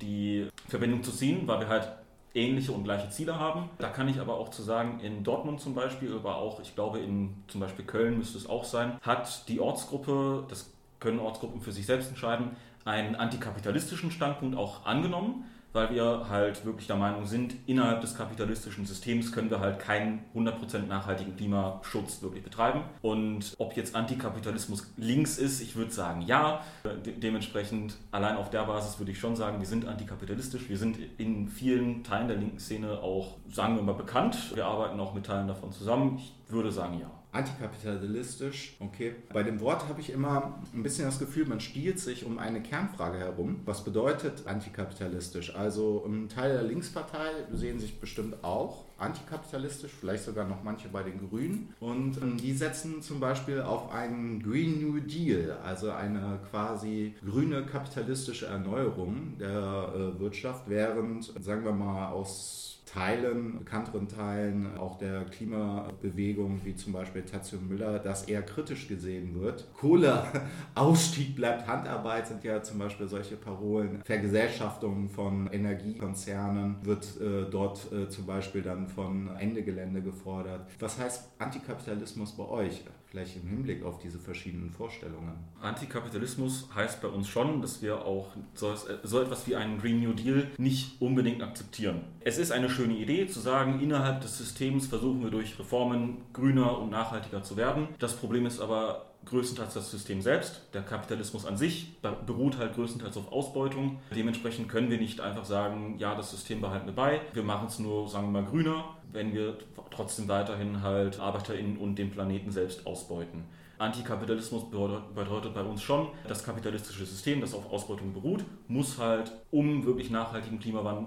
die 0.01 0.49
Verbindung 0.69 1.03
zu 1.03 1.13
ziehen, 1.13 1.47
weil 1.47 1.61
wir 1.61 1.69
halt 1.69 1.89
ähnliche 2.35 2.73
und 2.73 2.85
gleiche 2.85 3.09
Ziele 3.11 3.39
haben. 3.39 3.71
Da 3.79 3.89
kann 3.89 4.09
ich 4.09 4.19
aber 4.19 4.37
auch 4.37 4.49
zu 4.49 4.63
sagen, 4.63 5.01
in 5.01 5.23
Dortmund 5.23 5.61
zum 5.61 5.75
Beispiel, 5.75 6.13
aber 6.15 6.37
auch, 6.37 6.61
ich 6.61 6.75
glaube, 6.75 6.99
in 6.99 7.35
zum 7.47 7.61
Beispiel 7.61 7.85
Köln 7.85 8.19
müsste 8.19 8.39
es 8.39 8.49
auch 8.49 8.65
sein, 8.65 8.99
hat 9.03 9.49
die 9.49 9.61
Ortsgruppe, 9.61 10.45
das 10.49 10.73
können 10.99 11.21
Ortsgruppen 11.21 11.61
für 11.61 11.71
sich 11.71 11.87
selbst 11.87 12.09
entscheiden, 12.09 12.57
einen 12.85 13.15
antikapitalistischen 13.15 14.11
Standpunkt 14.11 14.57
auch 14.57 14.85
angenommen 14.85 15.45
weil 15.75 15.91
wir 15.91 16.27
halt 16.31 16.65
wirklich 16.65 16.87
der 16.87 16.97
Meinung 16.97 17.27
sind, 17.27 17.55
innerhalb 17.67 18.01
des 18.01 18.17
kapitalistischen 18.17 18.87
Systems 18.87 19.33
können 19.33 19.51
wir 19.51 19.61
halt 19.61 19.81
keinen 19.81 20.21
100% 20.35 20.87
nachhaltigen 20.87 21.37
Klimaschutz 21.37 22.23
wirklich 22.23 22.43
betreiben. 22.43 22.83
Und 23.03 23.55
ob 23.59 23.77
jetzt 23.77 23.95
Antikapitalismus 23.95 24.93
links 24.97 25.37
ist, 25.37 25.61
ich 25.61 25.77
würde 25.77 25.91
sagen 25.91 26.23
ja. 26.23 26.63
De 26.85 27.13
dementsprechend 27.19 27.97
allein 28.13 28.37
auf 28.37 28.51
der 28.51 28.65
Basis 28.65 28.99
würde 28.99 29.13
ich 29.13 29.19
schon 29.19 29.35
sagen, 29.35 29.59
wir 29.59 29.67
sind 29.67 29.87
antikapitalistisch. 29.87 30.69
Wir 30.69 30.79
sind 30.79 30.99
in 31.19 31.49
vielen 31.49 32.05
Teilen 32.05 32.29
der 32.29 32.37
linken 32.37 32.61
Szene 32.61 33.01
auch, 33.03 33.37
sagen 33.51 33.77
wir 33.77 33.83
mal, 33.83 33.95
bekannt. 33.95 34.55
Wir 34.55 34.67
arbeiten 34.67 35.01
auch 35.01 35.13
mit 35.13 35.27
Teilen 35.27 35.49
davon 35.49 35.73
zusammen. 35.73 36.19
Ich 36.19 36.35
würde 36.49 36.71
sagen 36.71 37.01
ja 37.01 37.11
antikapitalistisch. 37.35 38.77
Okay. 38.81 39.15
Bei 39.33 39.43
dem 39.43 39.61
Wort 39.61 39.89
habe 39.89 40.01
ich 40.01 40.11
immer 40.11 40.61
ein 40.73 40.83
bisschen 40.83 41.05
das 41.05 41.19
Gefühl, 41.19 41.47
man 41.47 41.61
stiehlt 41.61 41.99
sich 41.99 42.25
um 42.25 42.39
eine 42.39 42.63
Kernfrage 42.63 43.19
herum. 43.19 43.61
Was 43.65 43.85
bedeutet 43.85 44.47
antikapitalistisch? 44.47 45.55
Also 45.55 46.05
ein 46.07 46.29
Teil 46.29 46.53
der 46.53 46.63
Linkspartei 46.63 47.31
sehen 47.53 47.79
sich 47.81 48.01
bestimmt 48.01 48.43
auch 48.43 48.85
antikapitalistisch, 48.99 49.91
vielleicht 49.99 50.25
sogar 50.25 50.47
noch 50.47 50.63
manche 50.63 50.89
bei 50.89 51.03
den 51.03 51.29
Grünen. 51.29 51.75
Und 51.81 52.17
ähm, 52.23 52.37
die 52.37 52.53
setzen 52.53 53.03
zum 53.03 53.21
Beispiel 53.21 53.61
auf 53.61 53.93
einen 53.93 54.43
Green 54.43 54.81
New 54.81 55.01
Deal, 55.01 55.59
also 55.65 55.91
eine 55.91 56.39
quasi 56.51 57.15
grüne 57.25 57.67
kapitalistische 57.67 58.47
Erneuerung 58.47 59.37
der 59.39 59.49
äh, 59.51 60.21
Wirtschaft, 60.21 60.65
während, 60.69 61.33
sagen 61.43 61.65
wir 61.65 61.73
mal, 61.73 62.11
aus 62.13 62.79
Teilen, 62.95 63.59
bekannteren 63.59 64.07
Teilen 64.07 64.79
auch 64.79 64.99
der 64.99 65.25
Klimabewegung, 65.25 66.61
wie 66.63 66.77
zum 66.77 66.93
Beispiel 66.93 67.23
Tazio 67.23 67.59
Müller, 67.59 67.99
das 67.99 68.29
eher 68.29 68.43
kritisch 68.43 68.87
gesehen 68.87 69.41
wird. 69.41 69.67
Kohleausstieg 69.75 71.35
bleibt 71.35 71.67
Handarbeit 71.67 72.29
sind 72.29 72.45
ja 72.45 72.63
zum 72.63 72.79
Beispiel 72.79 73.09
solche 73.09 73.35
Parolen. 73.35 74.01
Vergesellschaftung 74.05 75.09
von 75.09 75.49
Energiekonzernen 75.53 76.77
wird 76.85 77.21
äh, 77.21 77.51
dort 77.51 77.93
äh, 77.93 78.09
zum 78.09 78.27
Beispiel 78.27 78.63
dann 78.63 78.87
von 78.87 79.29
Ende 79.39 79.65
Gelände 79.65 80.01
gefordert. 80.01 80.69
Was 80.79 80.97
heißt 80.97 81.33
Antikapitalismus 81.39 82.37
bei 82.37 82.45
euch? 82.45 82.85
Vielleicht 83.15 83.37
im 83.37 83.47
Hinblick 83.47 83.85
auf 83.85 83.99
diese 83.99 84.19
verschiedenen 84.19 84.73
Vorstellungen. 84.73 85.37
Antikapitalismus 85.63 86.69
heißt 86.75 87.01
bei 87.01 87.07
uns 87.07 87.29
schon, 87.29 87.63
dass 87.63 87.81
wir 87.81 88.05
auch 88.05 88.33
so, 88.55 88.75
so 89.05 89.21
etwas 89.21 89.47
wie 89.47 89.55
einen 89.55 89.79
Green 89.79 90.01
New 90.01 90.15
Deal 90.15 90.51
nicht 90.59 91.01
unbedingt 91.01 91.41
akzeptieren. 91.41 92.01
Es 92.19 92.39
ist 92.39 92.51
eine 92.51 92.69
schöne 92.69 92.95
Idee 92.95 93.29
zu 93.29 93.39
sagen, 93.39 93.79
innerhalb 93.79 94.21
des 94.21 94.37
Systems 94.37 94.89
versuchen 94.89 95.23
wir 95.23 95.31
durch 95.31 95.57
Reformen 95.61 96.23
grüner 96.33 96.77
und 96.77 96.91
nachhaltiger 96.91 97.45
zu 97.45 97.57
werden. 97.57 97.87
Das 98.01 98.17
Problem 98.17 98.47
ist 98.47 98.59
aber, 98.59 99.14
größtenteils 99.27 99.75
das 99.75 99.91
System 99.91 100.23
selbst. 100.23 100.63
Der 100.73 100.83
Kapitalismus 100.83 101.47
an 101.47 101.57
sich 101.57 102.01
beruht 102.27 102.59
halt 102.59 102.75
größtenteils 102.75 103.17
auf 103.17 103.33
Ausbeutung. 103.33 104.01
Dementsprechend 104.15 104.69
können 104.69 104.91
wir 104.91 104.99
nicht 104.99 105.21
einfach 105.21 105.45
sagen, 105.45 105.97
ja, 105.99 106.15
das 106.15 106.31
System 106.31 106.61
behalten 106.61 106.87
wir 106.87 106.95
bei. 106.95 107.21
Wir 107.33 107.43
machen 107.43 107.69
es 107.69 107.79
nur, 107.79 108.09
sagen 108.09 108.33
wir 108.33 108.43
mal, 108.43 108.49
grüner, 108.49 108.85
wenn 109.13 109.33
wir 109.33 109.59
trotzdem 109.91 110.29
weiterhin 110.29 110.83
halt 110.83 111.21
ArbeiterInnen 111.21 111.77
und 111.77 111.97
den 111.97 112.11
Planeten 112.11 112.51
selbst 112.51 112.87
ausbeuten. 112.87 113.45
Antikapitalismus 113.79 114.71
bedeutet 114.71 115.55
bei 115.55 115.63
uns 115.63 115.83
schon, 115.83 116.09
das 116.29 116.45
kapitalistische 116.45 117.05
System, 117.05 117.41
das 117.41 117.55
auf 117.55 117.73
Ausbeutung 117.73 118.13
beruht, 118.13 118.45
muss 118.69 118.99
halt, 118.99 119.33
um 119.51 119.85
wirklich 119.85 120.11
nachhaltigen 120.11 120.59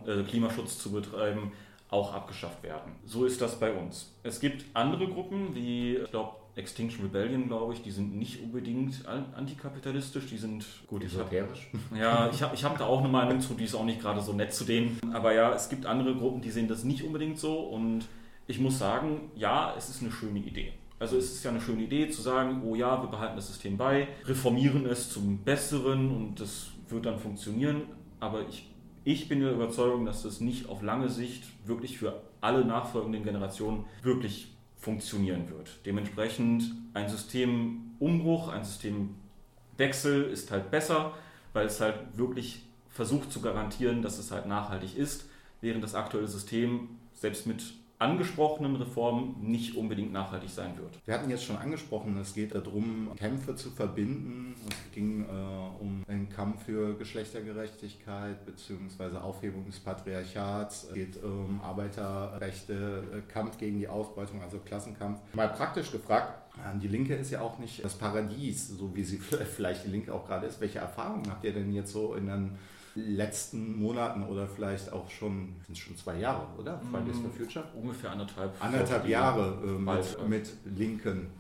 äh, 0.06 0.24
Klimaschutz 0.24 0.78
zu 0.78 0.92
betreiben, 0.92 1.54
auch 1.90 2.14
abgeschafft 2.14 2.64
werden. 2.64 2.94
So 3.06 3.26
ist 3.26 3.42
das 3.42 3.60
bei 3.60 3.72
uns. 3.72 4.14
Es 4.24 4.40
gibt 4.40 4.66
andere 4.74 5.08
Gruppen, 5.08 5.56
wie, 5.56 5.96
ich 5.96 6.12
glaube, 6.12 6.32
Extinction 6.58 7.04
Rebellion, 7.04 7.48
glaube 7.48 7.74
ich, 7.74 7.82
die 7.82 7.92
sind 7.92 8.18
nicht 8.18 8.42
unbedingt 8.42 9.06
antikapitalistisch, 9.08 10.28
die 10.28 10.38
sind 10.38 10.66
gut 10.88 11.04
esoterisch. 11.04 11.70
Ja, 11.96 12.30
ich 12.32 12.42
habe 12.42 12.56
ich 12.56 12.64
hab 12.64 12.78
da 12.78 12.86
auch 12.86 13.00
eine 13.00 13.10
Meinung 13.10 13.40
zu, 13.40 13.54
die 13.54 13.66
ist 13.66 13.76
auch 13.76 13.86
nicht 13.86 14.02
gerade 14.02 14.22
so 14.22 14.34
nett 14.34 14.54
zu 14.54 14.64
denen. 14.64 15.00
Aber 15.14 15.34
ja, 15.34 15.54
es 15.54 15.70
gibt 15.70 15.86
andere 15.86 16.16
Gruppen, 16.16 16.42
die 16.42 16.52
sehen 16.52 16.68
das 16.68 16.84
nicht 16.84 17.04
unbedingt 17.04 17.40
so 17.40 17.60
und 17.60 18.06
ich 18.48 18.60
muss 18.60 18.80
sagen, 18.80 19.32
ja, 19.36 19.74
es 19.78 19.90
ist 19.90 20.02
eine 20.02 20.12
schöne 20.12 20.40
Idee. 20.40 20.74
Also 21.00 21.18
es 21.18 21.32
ist 21.32 21.44
ja 21.44 21.52
eine 21.52 21.62
schöne 21.62 21.84
Idee 21.84 22.10
zu 22.10 22.22
sagen, 22.22 22.64
oh 22.66 22.74
ja, 22.74 23.02
wir 23.02 23.10
behalten 23.10 23.36
das 23.36 23.48
System 23.48 23.78
bei, 23.78 24.08
reformieren 24.26 24.86
es 24.88 25.12
zum 25.12 25.40
Besseren 25.40 26.10
und 26.10 26.40
das 26.40 26.70
wird 26.90 27.06
dann 27.06 27.20
funktionieren. 27.20 27.84
Aber 28.20 28.48
ich, 28.48 28.68
ich 29.04 29.30
bin 29.30 29.42
der 29.42 29.52
Überzeugung, 29.52 30.06
dass 30.06 30.24
das 30.24 30.42
nicht 30.42 30.70
auf 30.70 30.82
lange 30.82 31.10
Sicht 31.10 31.44
wirklich 31.68 32.00
für 32.00 32.22
alle 32.42 32.66
nachfolgenden 32.66 33.24
Generationen 33.24 33.86
wirklich 34.02 34.57
funktionieren 34.78 35.50
wird. 35.50 35.80
Dementsprechend 35.86 36.72
ein 36.94 37.10
Systemumbruch, 37.10 38.50
ein 38.50 38.64
Systemwechsel 38.64 40.26
ist 40.26 40.52
halt 40.52 40.72
besser, 40.72 41.14
weil 41.54 41.66
es 41.66 41.82
halt 41.82 42.18
wirklich 42.18 42.64
versucht 42.90 43.32
zu 43.32 43.42
garantieren, 43.42 44.02
dass 44.02 44.18
es 44.18 44.32
halt 44.32 44.46
nachhaltig 44.46 44.98
ist, 44.98 45.26
während 45.62 45.84
das 45.84 45.96
aktuelle 45.96 46.28
System 46.28 46.90
selbst 47.14 47.48
mit 47.48 47.64
angesprochenen 48.00 48.76
Reformen 48.76 49.36
nicht 49.42 49.76
unbedingt 49.76 50.14
nachhaltig 50.14 50.50
sein 50.52 50.78
wird. 50.78 51.00
Wir 51.06 51.16
hatten 51.16 51.30
jetzt 51.30 51.44
schon 51.44 51.58
angesprochen, 51.58 52.18
es 52.18 52.34
geht 52.34 52.54
darum, 52.54 53.10
Kämpfe 53.16 53.56
zu 53.56 53.72
verbinden. 53.72 54.54
Es 54.70 54.94
ging 54.94 55.24
äh, 55.24 55.82
um 55.82 56.04
Kampf 56.38 56.66
für 56.66 56.94
Geschlechtergerechtigkeit 56.94 58.46
bzw. 58.46 59.18
Aufhebung 59.18 59.66
des 59.66 59.80
Patriarchats. 59.80 60.84
Es 60.84 60.94
geht 60.94 61.24
um 61.24 61.60
Arbeiterrechte, 61.64 63.04
äh, 63.12 63.32
Kampf 63.34 63.58
gegen 63.58 63.80
die 63.80 63.88
Ausbeutung, 63.88 64.44
also 64.44 64.60
Klassenkampf. 64.60 65.20
Mal 65.34 65.50
praktisch 65.50 65.92
gefragt, 65.92 66.34
äh, 66.58 66.78
die 66.78 66.90
Linke 66.90 67.16
ist 67.16 67.32
ja 67.32 67.42
auch 67.42 67.58
nicht 67.58 67.84
das 67.84 67.96
Paradies, 67.96 68.68
so 68.68 68.96
wie 68.96 69.04
sie 69.04 69.18
vielleicht 69.56 69.86
die 69.86 69.90
Linke 69.90 70.14
auch 70.14 70.28
gerade 70.28 70.46
ist. 70.46 70.62
Welche 70.62 70.78
Erfahrungen 70.78 71.28
habt 71.28 71.44
ihr 71.44 71.54
denn 71.54 71.74
jetzt 71.74 71.92
so 71.92 72.14
in 72.14 72.28
den 72.28 72.52
letzten 72.94 73.80
Monaten 73.80 74.22
oder 74.22 74.48
vielleicht 74.48 74.94
auch 74.94 75.10
schon, 75.10 75.56
sind 75.66 75.76
schon 75.76 75.98
zwei 75.98 76.20
Jahre, 76.20 76.46
oder? 76.60 76.80
Fridays 76.92 77.18
for 77.18 77.32
Future? 77.32 77.66
Ungefähr 77.74 78.12
anderthalb. 78.12 78.64
Anderthalb 78.64 79.08
Jahre 79.08 79.58
äh, 79.64 79.70
mit, 79.80 80.30
mit 80.30 80.78
Linken 80.78 81.32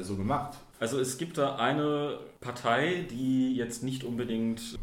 so 0.00 0.16
gemacht. 0.16 0.56
Also 0.80 0.98
es 0.98 1.18
gibt 1.18 1.38
da 1.38 1.56
eine 1.56 2.18
Partei, 2.40 3.06
die 3.10 3.54
jetzt 3.54 3.82
nicht 3.82 4.04
unbedingt 4.04 4.78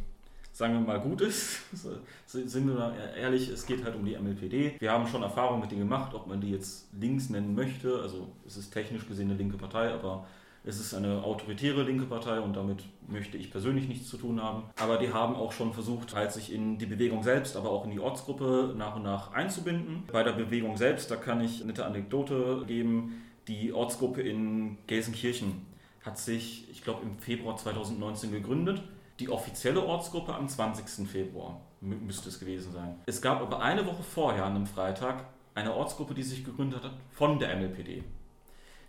sagen 0.53 0.73
wir 0.73 0.81
mal, 0.81 0.99
gut 0.99 1.21
ist. 1.21 1.61
Sind 2.27 2.67
wir 2.67 2.75
mal 2.75 2.93
ehrlich, 3.17 3.49
es 3.49 3.65
geht 3.65 3.83
halt 3.83 3.95
um 3.95 4.05
die 4.05 4.15
MLPD. 4.15 4.75
Wir 4.79 4.91
haben 4.91 5.07
schon 5.07 5.23
Erfahrungen 5.23 5.61
mit 5.61 5.71
denen 5.71 5.81
gemacht, 5.81 6.13
ob 6.13 6.27
man 6.27 6.39
die 6.39 6.51
jetzt 6.51 6.87
links 6.99 7.29
nennen 7.29 7.55
möchte. 7.55 7.99
Also 8.01 8.27
es 8.45 8.57
ist 8.57 8.71
technisch 8.71 9.07
gesehen 9.07 9.29
eine 9.29 9.37
linke 9.37 9.57
Partei, 9.57 9.91
aber 9.91 10.27
es 10.63 10.79
ist 10.79 10.93
eine 10.93 11.23
autoritäre 11.23 11.81
linke 11.81 12.05
Partei 12.05 12.39
und 12.39 12.55
damit 12.55 12.83
möchte 13.07 13.37
ich 13.37 13.49
persönlich 13.49 13.87
nichts 13.87 14.07
zu 14.07 14.17
tun 14.17 14.41
haben. 14.41 14.63
Aber 14.79 14.97
die 14.97 15.11
haben 15.11 15.35
auch 15.35 15.51
schon 15.51 15.73
versucht, 15.73 16.13
halt 16.13 16.31
sich 16.31 16.53
in 16.53 16.77
die 16.77 16.85
Bewegung 16.85 17.23
selbst, 17.23 17.57
aber 17.57 17.71
auch 17.71 17.85
in 17.85 17.91
die 17.91 17.99
Ortsgruppe 17.99 18.75
nach 18.77 18.95
und 18.95 19.03
nach 19.03 19.33
einzubinden. 19.33 20.03
Bei 20.11 20.21
der 20.21 20.33
Bewegung 20.33 20.77
selbst, 20.77 21.09
da 21.09 21.15
kann 21.15 21.41
ich 21.41 21.61
eine 21.61 21.67
nette 21.67 21.85
Anekdote 21.85 22.65
geben. 22.67 23.23
Die 23.47 23.73
Ortsgruppe 23.73 24.21
in 24.21 24.77
Gelsenkirchen 24.85 25.70
hat 26.03 26.17
sich, 26.17 26.69
ich 26.69 26.83
glaube, 26.83 27.03
im 27.03 27.17
Februar 27.19 27.57
2019 27.57 28.31
gegründet. 28.31 28.81
Die 29.19 29.29
offizielle 29.29 29.85
Ortsgruppe 29.85 30.33
am 30.33 30.47
20. 30.47 31.07
Februar 31.07 31.61
müsste 31.79 32.29
es 32.29 32.39
gewesen 32.39 32.71
sein. 32.71 32.95
Es 33.05 33.21
gab 33.21 33.41
aber 33.41 33.61
eine 33.61 33.85
Woche 33.85 34.03
vorher, 34.03 34.45
an 34.45 34.55
einem 34.55 34.65
Freitag, 34.65 35.25
eine 35.53 35.73
Ortsgruppe, 35.73 36.13
die 36.13 36.23
sich 36.23 36.43
gegründet 36.43 36.83
hat 36.83 36.93
von 37.11 37.37
der 37.37 37.55
MLPD. 37.55 38.03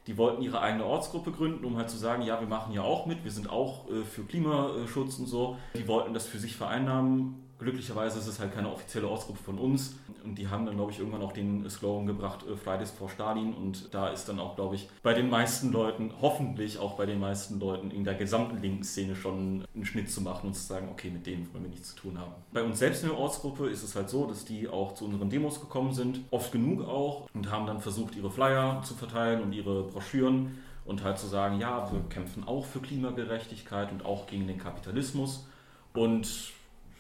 Die 0.07 0.17
wollten 0.17 0.43
ihre 0.43 0.61
eigene 0.61 0.85
Ortsgruppe 0.85 1.31
gründen, 1.31 1.65
um 1.65 1.77
halt 1.77 1.91
zu 1.91 1.97
sagen, 1.97 2.23
ja, 2.23 2.41
wir 2.41 2.49
machen 2.49 2.73
ja 2.73 2.83
auch 2.83 3.07
mit, 3.07 3.23
wir 3.23 3.31
sind 3.31 3.49
auch 3.49 3.89
äh, 3.89 4.03
für 4.03 4.25
Klimaschutz 4.25 5.19
und 5.19 5.27
so. 5.27 5.59
Die 5.77 5.87
wollten 5.87 6.13
das 6.13 6.27
für 6.27 6.39
sich 6.39 6.57
vereinnahmen 6.57 7.52
Glücklicherweise 7.63 8.19
ist 8.19 8.27
es 8.27 8.41
halt 8.41 8.53
keine 8.53 8.71
offizielle 8.71 9.09
Ortsgruppe 9.09 9.43
von 9.43 9.59
uns. 9.59 9.97
Und 10.25 10.37
die 10.37 10.49
haben 10.49 10.67
dann, 10.67 10.77
glaube 10.77 10.93
ich, 10.93 10.99
irgendwann 10.99 11.23
auch 11.23 11.33
den 11.33 11.69
Slogan 11.71 12.07
gebracht, 12.07 12.45
äh, 12.47 12.57
Fridays 12.57 12.91
for 12.91 13.09
Stalin. 13.09 13.55
Und 13.55 13.95
da 13.95 14.09
ist 14.09 14.29
dann 14.29 14.39
auch, 14.39 14.57
glaube 14.57 14.75
ich, 14.75 14.89
bei 15.03 15.15
den 15.15 15.31
meisten 15.31 15.73
Leuten, 15.73 16.13
hoffentlich 16.21 16.79
auch 16.79 16.97
bei 16.97 17.07
den 17.07 17.21
meisten 17.21 17.61
Leuten 17.61 17.91
in 17.91 18.05
der 18.05 18.15
gesamten 18.15 18.61
linken 18.61 18.85
Szene 18.85 19.15
schon 19.15 19.65
einen 19.75 19.85
Schnitt 19.85 20.11
zu 20.11 20.21
machen 20.21 20.49
und 20.49 20.55
zu 20.55 20.63
sagen, 20.63 20.89
okay, 20.91 21.11
mit 21.11 21.27
denen 21.27 21.53
wollen 21.53 21.65
wir 21.65 21.71
nichts 21.71 21.95
zu 21.95 21.97
tun 21.97 22.19
haben. 22.19 22.33
Bei 22.53 22.63
uns 22.63 22.79
selbst 22.79 23.03
in 23.03 23.11
der 23.11 23.19
Ortsgruppe 23.19 23.69
ist 23.69 23.83
es 23.83 23.95
halt 23.95 24.11
so, 24.11 24.27
dass 24.27 24.45
die 24.45 24.69
auch 24.69 24.95
zu 24.95 25.05
unseren 25.05 25.31
Demos 25.31 25.61
gekommen 25.61 25.93
sind, 25.93 26.21
oft 26.31 26.53
genug 26.53 26.83
auch. 26.87 27.29
Und 27.35 27.51
haben 27.51 27.67
dann 27.67 27.81
versucht, 27.81 28.17
ihre 28.17 28.31
Flyer 28.31 28.83
zu 28.85 28.95
verteilen 28.95 29.43
und 29.43 29.53
ihre 29.53 29.85
Broschüren 29.85 30.59
und 30.85 31.05
halt 31.05 31.19
zu 31.19 31.27
sagen, 31.27 31.59
ja, 31.59 31.91
wir 31.93 32.01
kämpfen 32.09 32.45
auch 32.45 32.65
für 32.65 32.81
Klimagerechtigkeit 32.81 33.93
und 33.93 34.05
auch 34.05 34.27
gegen 34.27 34.47
den 34.47 34.59
Kapitalismus. 34.59 35.47
Und 35.95 36.53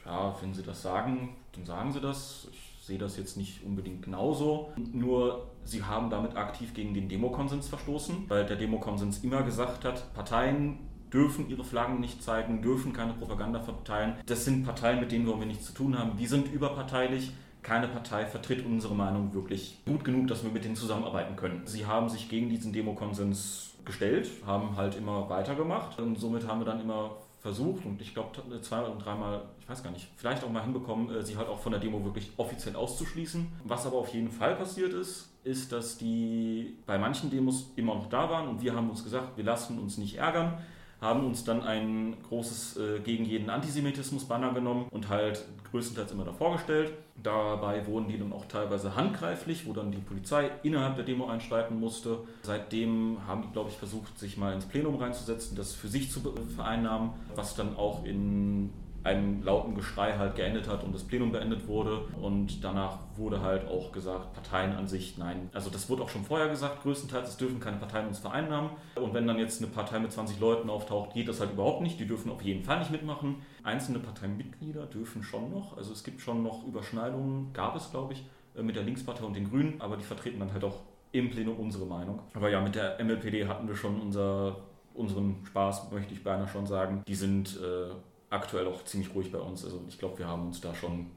ja, 0.04 0.34
wenn 0.40 0.54
Sie 0.54 0.62
das 0.62 0.82
sagen, 0.82 1.36
dann 1.52 1.64
sagen 1.64 1.92
Sie 1.92 2.00
das. 2.00 2.48
Ich 2.52 2.86
sehe 2.86 2.98
das 2.98 3.16
jetzt 3.16 3.36
nicht 3.36 3.64
unbedingt 3.64 4.02
genauso. 4.02 4.72
Nur 4.92 5.46
Sie 5.64 5.82
haben 5.82 6.10
damit 6.10 6.36
aktiv 6.36 6.74
gegen 6.74 6.94
den 6.94 7.08
Demokonsens 7.08 7.68
verstoßen, 7.68 8.24
weil 8.28 8.44
der 8.44 8.56
Demokonsens 8.56 9.22
immer 9.22 9.42
gesagt 9.42 9.84
hat, 9.84 10.12
Parteien 10.14 10.78
dürfen 11.12 11.48
ihre 11.48 11.62
Flaggen 11.62 12.00
nicht 12.00 12.22
zeigen, 12.22 12.62
dürfen 12.62 12.92
keine 12.92 13.12
Propaganda 13.12 13.60
verteilen. 13.60 14.14
Das 14.26 14.44
sind 14.44 14.64
Parteien, 14.64 14.98
mit 14.98 15.12
denen 15.12 15.26
wollen 15.26 15.40
wir 15.40 15.46
nichts 15.46 15.66
zu 15.66 15.74
tun 15.74 15.98
haben. 15.98 16.16
Die 16.16 16.26
sind 16.26 16.52
überparteilich. 16.52 17.32
Keine 17.62 17.86
Partei 17.86 18.26
vertritt 18.26 18.66
unsere 18.66 18.94
Meinung 18.96 19.32
wirklich 19.34 19.78
gut 19.86 20.02
genug, 20.02 20.26
dass 20.26 20.42
wir 20.42 20.50
mit 20.50 20.64
denen 20.64 20.74
zusammenarbeiten 20.74 21.36
können. 21.36 21.62
Sie 21.64 21.86
haben 21.86 22.08
sich 22.08 22.28
gegen 22.28 22.48
diesen 22.48 22.72
Demokonsens 22.72 23.74
gestellt, 23.84 24.28
haben 24.44 24.76
halt 24.76 24.96
immer 24.96 25.28
weitergemacht 25.28 26.00
und 26.00 26.18
somit 26.18 26.48
haben 26.48 26.60
wir 26.60 26.64
dann 26.64 26.80
immer 26.80 27.18
versucht 27.42 27.84
und 27.84 28.00
ich 28.00 28.14
glaube 28.14 28.30
zwei 28.62 28.82
und 28.82 29.04
dreimal, 29.04 29.42
ich 29.60 29.68
weiß 29.68 29.82
gar 29.82 29.90
nicht, 29.90 30.08
vielleicht 30.16 30.44
auch 30.44 30.50
mal 30.50 30.62
hinbekommen, 30.62 31.12
äh, 31.12 31.22
sie 31.22 31.36
halt 31.36 31.48
auch 31.48 31.58
von 31.58 31.72
der 31.72 31.80
Demo 31.80 32.04
wirklich 32.04 32.30
offiziell 32.36 32.76
auszuschließen. 32.76 33.48
Was 33.64 33.84
aber 33.84 33.96
auf 33.96 34.14
jeden 34.14 34.30
Fall 34.30 34.54
passiert 34.54 34.92
ist, 34.92 35.28
ist, 35.42 35.72
dass 35.72 35.98
die 35.98 36.78
bei 36.86 36.98
manchen 36.98 37.30
Demos 37.30 37.72
immer 37.74 37.96
noch 37.96 38.08
da 38.08 38.30
waren 38.30 38.46
und 38.46 38.62
wir 38.62 38.74
haben 38.74 38.88
uns 38.88 39.02
gesagt, 39.02 39.36
wir 39.36 39.44
lassen 39.44 39.80
uns 39.80 39.98
nicht 39.98 40.18
ärgern 40.18 40.58
haben 41.02 41.26
uns 41.26 41.44
dann 41.44 41.62
ein 41.62 42.16
großes 42.28 42.76
äh, 42.76 43.00
gegen 43.00 43.24
jeden 43.24 43.50
Antisemitismus-Banner 43.50 44.54
genommen 44.54 44.86
und 44.90 45.08
halt 45.08 45.44
größtenteils 45.72 46.12
immer 46.12 46.24
davor 46.24 46.52
gestellt. 46.52 46.92
Dabei 47.20 47.86
wurden 47.86 48.08
die 48.08 48.18
dann 48.18 48.32
auch 48.32 48.46
teilweise 48.46 48.94
handgreiflich, 48.94 49.66
wo 49.66 49.72
dann 49.72 49.90
die 49.90 49.98
Polizei 49.98 50.50
innerhalb 50.62 50.94
der 50.96 51.04
Demo 51.04 51.26
einschreiten 51.26 51.78
musste. 51.78 52.20
Seitdem 52.42 53.18
haben 53.26 53.42
die, 53.42 53.52
glaube 53.52 53.70
ich, 53.70 53.76
versucht, 53.76 54.16
sich 54.18 54.36
mal 54.36 54.54
ins 54.54 54.64
Plenum 54.64 54.96
reinzusetzen, 54.96 55.56
das 55.56 55.72
für 55.72 55.88
sich 55.88 56.10
zu 56.10 56.20
vereinnahmen, 56.54 57.10
was 57.34 57.56
dann 57.56 57.76
auch 57.76 58.04
in 58.04 58.70
einem 59.04 59.42
lauten 59.42 59.74
Geschrei 59.74 60.12
halt 60.16 60.36
geendet 60.36 60.68
hat 60.68 60.84
und 60.84 60.94
das 60.94 61.04
Plenum 61.04 61.32
beendet 61.32 61.66
wurde. 61.66 62.02
Und 62.20 62.62
danach 62.62 62.98
wurde 63.16 63.40
halt 63.40 63.66
auch 63.68 63.92
gesagt, 63.92 64.32
Parteien 64.34 64.72
an 64.74 64.86
sich, 64.86 65.18
nein. 65.18 65.50
Also 65.52 65.70
das 65.70 65.88
wurde 65.88 66.02
auch 66.02 66.08
schon 66.08 66.24
vorher 66.24 66.48
gesagt, 66.48 66.82
größtenteils, 66.82 67.30
es 67.30 67.36
dürfen 67.36 67.60
keine 67.60 67.78
Parteien 67.78 68.06
uns 68.06 68.18
vereinnahmen. 68.18 68.70
Und 68.94 69.14
wenn 69.14 69.26
dann 69.26 69.38
jetzt 69.38 69.60
eine 69.62 69.70
Partei 69.70 69.98
mit 69.98 70.12
20 70.12 70.38
Leuten 70.40 70.70
auftaucht, 70.70 71.14
geht 71.14 71.28
das 71.28 71.40
halt 71.40 71.52
überhaupt 71.52 71.82
nicht. 71.82 71.98
Die 71.98 72.06
dürfen 72.06 72.30
auf 72.30 72.42
jeden 72.42 72.64
Fall 72.64 72.78
nicht 72.78 72.90
mitmachen. 72.90 73.36
Einzelne 73.62 73.98
Parteimitglieder 73.98 74.86
dürfen 74.86 75.22
schon 75.22 75.50
noch. 75.50 75.76
Also 75.76 75.92
es 75.92 76.04
gibt 76.04 76.20
schon 76.20 76.42
noch 76.42 76.66
Überschneidungen, 76.66 77.52
gab 77.52 77.76
es, 77.76 77.90
glaube 77.90 78.12
ich, 78.14 78.24
äh, 78.56 78.62
mit 78.62 78.76
der 78.76 78.82
Linkspartei 78.82 79.24
und 79.24 79.34
den 79.34 79.48
Grünen, 79.48 79.80
aber 79.80 79.96
die 79.96 80.04
vertreten 80.04 80.40
dann 80.40 80.52
halt 80.52 80.64
auch 80.64 80.80
im 81.12 81.30
Plenum 81.30 81.56
unsere 81.56 81.86
Meinung. 81.86 82.20
Aber 82.34 82.48
ja, 82.50 82.60
mit 82.60 82.74
der 82.74 83.02
MLPD 83.02 83.46
hatten 83.46 83.68
wir 83.68 83.76
schon 83.76 84.00
unser, 84.00 84.56
unseren 84.94 85.44
Spaß, 85.46 85.90
möchte 85.92 86.14
ich 86.14 86.24
beinahe 86.24 86.48
schon 86.48 86.66
sagen. 86.66 87.02
Die 87.06 87.14
sind 87.14 87.58
äh, 87.60 87.94
aktuell 88.32 88.66
auch 88.66 88.84
ziemlich 88.84 89.14
ruhig 89.14 89.30
bei 89.30 89.38
uns. 89.38 89.64
Also 89.64 89.82
ich 89.88 89.98
glaube, 89.98 90.18
wir 90.18 90.26
haben 90.26 90.46
uns 90.46 90.60
da 90.60 90.74
schon 90.74 91.10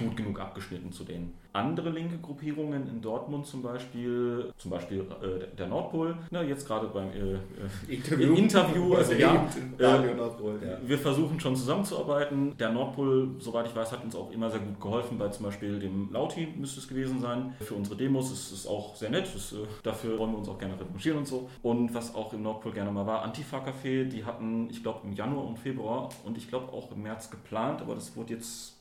gut 0.00 0.16
genug 0.16 0.40
abgeschnitten 0.40 0.92
zu 0.92 1.04
denen 1.04 1.34
andere 1.58 1.90
linke 1.90 2.18
Gruppierungen 2.18 2.88
in 2.88 3.00
Dortmund 3.00 3.46
zum 3.46 3.62
Beispiel, 3.62 4.52
zum 4.56 4.70
Beispiel 4.70 5.00
äh, 5.00 5.56
der 5.56 5.66
Nordpol, 5.66 6.16
na, 6.30 6.42
jetzt 6.42 6.66
gerade 6.66 6.86
beim 6.86 7.10
äh, 7.10 7.34
äh 7.34 7.94
Interview. 7.94 8.34
Interview, 8.34 8.94
also 8.94 9.12
ja, 9.14 9.46
äh, 9.78 10.14
Nordpol, 10.14 10.60
ja, 10.64 10.78
wir 10.82 10.98
versuchen 10.98 11.40
schon 11.40 11.56
zusammenzuarbeiten. 11.56 12.56
Der 12.58 12.70
Nordpol, 12.70 13.36
soweit 13.38 13.66
ich 13.66 13.74
weiß, 13.74 13.92
hat 13.92 14.04
uns 14.04 14.14
auch 14.14 14.30
immer 14.30 14.50
sehr 14.50 14.60
gut 14.60 14.80
geholfen, 14.80 15.18
bei 15.18 15.28
zum 15.28 15.46
Beispiel 15.46 15.78
dem 15.78 16.12
Lauti 16.12 16.48
müsste 16.56 16.80
es 16.80 16.88
gewesen 16.88 17.20
sein. 17.20 17.54
Für 17.60 17.74
unsere 17.74 17.96
Demos 17.96 18.30
ist 18.30 18.52
es 18.52 18.66
auch 18.66 18.94
sehr 18.94 19.10
nett, 19.10 19.28
das, 19.34 19.52
äh, 19.52 19.56
dafür 19.82 20.18
wollen 20.18 20.32
wir 20.32 20.38
uns 20.38 20.48
auch 20.48 20.58
gerne 20.58 20.78
revanchieren 20.78 21.18
und 21.18 21.26
so. 21.26 21.48
Und 21.62 21.94
was 21.94 22.14
auch 22.14 22.32
im 22.32 22.42
Nordpol 22.42 22.72
gerne 22.72 22.90
mal 22.90 23.06
war, 23.06 23.24
Antifa-Café, 23.24 24.04
die 24.04 24.24
hatten, 24.24 24.68
ich 24.70 24.82
glaube, 24.82 25.00
im 25.04 25.12
Januar 25.12 25.44
und 25.44 25.58
Februar 25.58 26.10
und 26.24 26.36
ich 26.38 26.48
glaube 26.48 26.72
auch 26.72 26.92
im 26.92 27.02
März 27.02 27.30
geplant, 27.30 27.80
aber 27.80 27.94
das 27.94 28.16
wurde 28.16 28.34
jetzt 28.34 28.77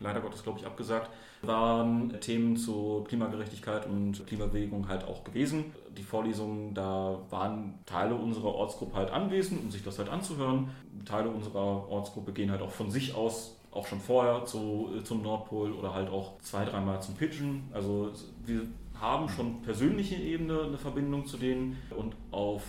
leider 0.00 0.20
Gottes, 0.20 0.42
glaube 0.42 0.58
ich, 0.58 0.66
abgesagt, 0.66 1.10
waren 1.42 2.20
Themen 2.20 2.56
zu 2.56 3.04
Klimagerechtigkeit 3.06 3.86
und 3.86 4.26
Klimabewegung 4.26 4.88
halt 4.88 5.04
auch 5.04 5.24
gewesen. 5.24 5.66
Die 5.96 6.02
Vorlesungen, 6.02 6.74
da 6.74 7.18
waren 7.30 7.78
Teile 7.86 8.14
unserer 8.14 8.54
Ortsgruppe 8.54 8.96
halt 8.96 9.10
anwesend, 9.10 9.62
um 9.62 9.70
sich 9.70 9.84
das 9.84 9.98
halt 9.98 10.08
anzuhören. 10.08 10.70
Teile 11.04 11.30
unserer 11.30 11.88
Ortsgruppe 11.88 12.32
gehen 12.32 12.50
halt 12.50 12.62
auch 12.62 12.70
von 12.70 12.90
sich 12.90 13.14
aus 13.14 13.56
auch 13.72 13.86
schon 13.86 14.00
vorher 14.00 14.44
zu, 14.44 14.90
zum 15.04 15.22
Nordpol 15.22 15.72
oder 15.72 15.94
halt 15.94 16.10
auch 16.10 16.38
zwei, 16.40 16.64
dreimal 16.64 17.00
zum 17.00 17.14
Pitchen. 17.14 17.68
Also 17.72 18.10
wir 18.44 18.62
haben 19.00 19.28
schon 19.28 19.62
persönliche 19.62 20.16
Ebene 20.16 20.62
eine 20.62 20.78
Verbindung 20.78 21.24
zu 21.24 21.36
denen 21.36 21.78
und 21.96 22.14
auf, 22.32 22.62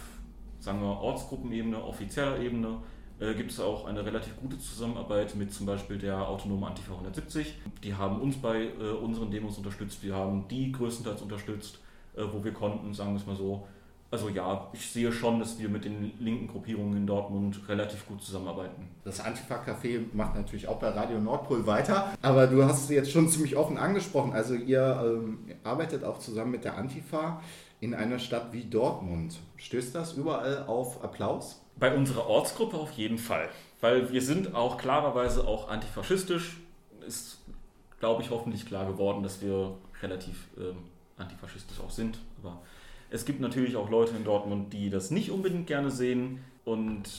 sagen 0.60 0.82
wir, 0.82 1.02
Ortsgruppenebene, 1.02 1.84
offizieller 1.84 2.40
Ebene 2.40 2.78
äh, 3.22 3.36
gibt 3.36 3.51
es 3.51 3.60
auch 3.60 3.86
eine 3.86 4.04
relativ 4.04 4.36
gute 4.38 4.58
Zusammenarbeit 4.58 5.36
mit 5.36 5.54
zum 5.54 5.66
Beispiel 5.68 5.98
der 5.98 6.28
autonomen 6.28 6.66
Antifa 6.66 6.94
170. 6.94 7.56
Die 7.84 7.94
haben 7.94 8.20
uns 8.20 8.36
bei 8.38 8.63
äh, 8.63 8.92
unseren 9.01 9.30
Demos 9.30 9.58
unterstützt, 9.58 10.04
wir 10.04 10.16
haben 10.16 10.48
die 10.50 10.72
größtenteils 10.72 11.22
unterstützt, 11.22 11.80
äh, 12.16 12.24
wo 12.32 12.44
wir 12.44 12.51
konnten, 12.51 12.94
sagen 12.94 13.13
wir 13.13 13.20
es 13.20 13.28
mal 13.28 13.36
so. 13.36 13.68
Also 14.10 14.28
ja, 14.28 14.68
ich 14.74 14.92
sehe 14.92 15.10
schon, 15.12 15.40
dass 15.40 15.58
wir 15.58 15.70
mit 15.70 15.86
den 15.86 16.12
linken 16.20 16.48
Gruppierungen 16.48 16.98
in 16.98 17.08
Dortmund 17.08 17.62
relativ 17.70 18.06
gut 18.08 18.22
zusammenarbeiten. 18.22 18.90
Das 19.06 19.24
Antifa-Café 19.24 20.01
macht 20.12 20.36
natürlich 20.36 20.68
auch 20.68 20.80
bei 20.80 20.90
Radio 20.90 21.18
Nordpol 21.18 21.66
weiter, 21.66 22.12
aber 22.22 22.48
du 22.48 22.62
hast 22.66 22.84
es 22.84 22.90
jetzt 22.90 23.12
schon 23.12 23.30
ziemlich 23.30 23.56
offen 23.56 23.78
angesprochen. 23.78 24.34
Also 24.34 24.56
ihr 24.56 25.01
ähm, 25.01 25.40
arbeitet 25.63 26.04
auch 26.04 26.20
zusammen 26.20 26.51
mit 26.51 26.66
der 26.66 26.75
Antifa 26.75 27.40
in 27.80 27.94
einer 27.94 28.20
Stadt 28.20 28.51
wie 28.51 28.66
Dortmund. 28.66 29.40
Stößt 29.56 29.96
das 29.96 30.13
überall 30.13 30.66
auf 30.68 31.01
Applaus? 31.06 31.61
Bei 31.78 31.96
unserer 31.96 32.28
Ortsgruppe 32.28 32.77
auf 32.77 32.92
jeden 32.92 33.18
Fall, 33.18 33.50
weil 33.79 34.12
wir 34.12 34.22
sind 34.22 34.53
auch 34.53 34.77
klarerweise 34.77 35.48
auch 35.48 35.70
antifaschistisch. 35.70 36.57
Ist, 37.07 37.40
glaube 38.00 38.22
ich, 38.22 38.29
hoffentlich 38.29 38.66
klar 38.66 38.86
geworden, 38.86 39.24
dass 39.24 39.42
wir 39.42 39.75
relativ 40.01 40.48
ähm, 40.57 40.77
antifaschistisch 41.18 41.79
auch 41.79 41.90
sind. 41.90 42.20
Aber 42.42 42.62
es 43.10 43.25
gibt 43.25 43.40
natürlich 43.40 43.75
auch 43.75 43.90
Leute 43.90 44.16
in 44.16 44.24
Dortmund, 44.24 44.74
die 44.74 44.90
das 44.90 45.12
nicht 45.12 45.31
unbedingt 45.31 45.68
gerne 45.68 45.92
sehen. 45.92 46.44
Und 46.64 47.10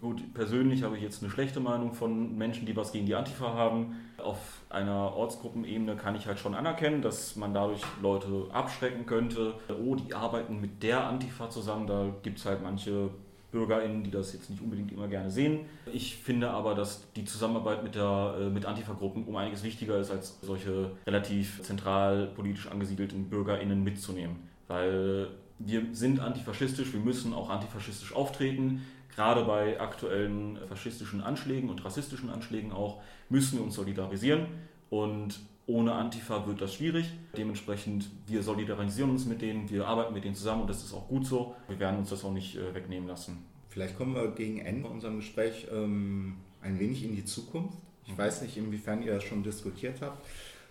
gut, 0.00 0.22
persönlich 0.34 0.82
habe 0.82 0.96
ich 0.96 1.02
jetzt 1.02 1.22
eine 1.22 1.30
schlechte 1.30 1.60
Meinung 1.60 1.92
von 1.92 2.36
Menschen, 2.36 2.66
die 2.66 2.76
was 2.76 2.92
gegen 2.92 3.06
die 3.06 3.14
Antifa 3.14 3.54
haben. 3.54 3.96
Auf 4.18 4.38
einer 4.70 5.14
Ortsgruppenebene 5.14 5.96
kann 5.96 6.16
ich 6.16 6.26
halt 6.26 6.38
schon 6.38 6.54
anerkennen, 6.54 7.02
dass 7.02 7.36
man 7.36 7.52
dadurch 7.52 7.82
Leute 8.00 8.46
abschrecken 8.52 9.06
könnte. 9.06 9.54
Oh, 9.84 9.94
die 9.94 10.14
arbeiten 10.14 10.60
mit 10.60 10.82
der 10.82 11.04
Antifa 11.06 11.50
zusammen. 11.50 11.86
Da 11.86 12.06
gibt 12.22 12.38
es 12.38 12.46
halt 12.46 12.62
manche 12.62 13.10
BürgerInnen, 13.50 14.04
die 14.04 14.10
das 14.10 14.32
jetzt 14.32 14.50
nicht 14.50 14.62
unbedingt 14.62 14.92
immer 14.92 15.08
gerne 15.08 15.30
sehen. 15.30 15.60
Ich 15.92 16.16
finde 16.16 16.50
aber, 16.50 16.74
dass 16.74 17.10
die 17.14 17.24
Zusammenarbeit 17.24 17.82
mit, 17.82 17.94
der, 17.94 18.36
äh, 18.40 18.50
mit 18.50 18.66
Antifa-Gruppen 18.66 19.24
um 19.24 19.36
einiges 19.36 19.62
wichtiger 19.62 19.98
ist, 19.98 20.10
als 20.10 20.38
solche 20.42 20.92
relativ 21.06 21.62
zentral 21.62 22.26
politisch 22.34 22.68
angesiedelten 22.68 23.28
BürgerInnen 23.28 23.82
mitzunehmen. 23.82 24.36
Weil 24.68 25.28
wir 25.58 25.82
sind 25.92 26.20
antifaschistisch, 26.20 26.92
wir 26.92 27.00
müssen 27.00 27.32
auch 27.32 27.48
antifaschistisch 27.48 28.14
auftreten. 28.14 28.82
Gerade 29.14 29.44
bei 29.44 29.80
aktuellen 29.80 30.58
faschistischen 30.68 31.22
Anschlägen 31.22 31.70
und 31.70 31.84
rassistischen 31.84 32.28
Anschlägen 32.28 32.72
auch 32.72 33.00
müssen 33.30 33.58
wir 33.58 33.64
uns 33.64 33.74
solidarisieren. 33.74 34.46
Und 34.90 35.40
ohne 35.66 35.92
Antifa 35.94 36.46
wird 36.46 36.60
das 36.60 36.74
schwierig. 36.74 37.12
Dementsprechend, 37.36 38.08
wir 38.26 38.42
solidarisieren 38.42 39.10
uns 39.10 39.26
mit 39.26 39.42
denen, 39.42 39.68
wir 39.68 39.86
arbeiten 39.86 40.14
mit 40.14 40.24
denen 40.24 40.34
zusammen 40.34 40.62
und 40.62 40.70
das 40.70 40.82
ist 40.82 40.94
auch 40.94 41.08
gut 41.08 41.26
so. 41.26 41.54
Wir 41.68 41.78
werden 41.80 41.98
uns 41.98 42.10
das 42.10 42.24
auch 42.24 42.32
nicht 42.32 42.56
äh, 42.56 42.74
wegnehmen 42.74 43.08
lassen. 43.08 43.44
Vielleicht 43.68 43.96
kommen 43.96 44.14
wir 44.14 44.28
gegen 44.28 44.60
Ende 44.60 44.88
unserem 44.88 45.16
Gespräch 45.16 45.66
ähm, 45.72 46.36
ein 46.62 46.78
wenig 46.78 47.04
in 47.04 47.14
die 47.16 47.24
Zukunft. 47.24 47.76
Ich 48.06 48.12
mhm. 48.12 48.18
weiß 48.18 48.42
nicht, 48.42 48.56
inwiefern 48.56 49.02
ihr 49.02 49.14
das 49.14 49.24
schon 49.24 49.42
diskutiert 49.42 50.00
habt. 50.00 50.24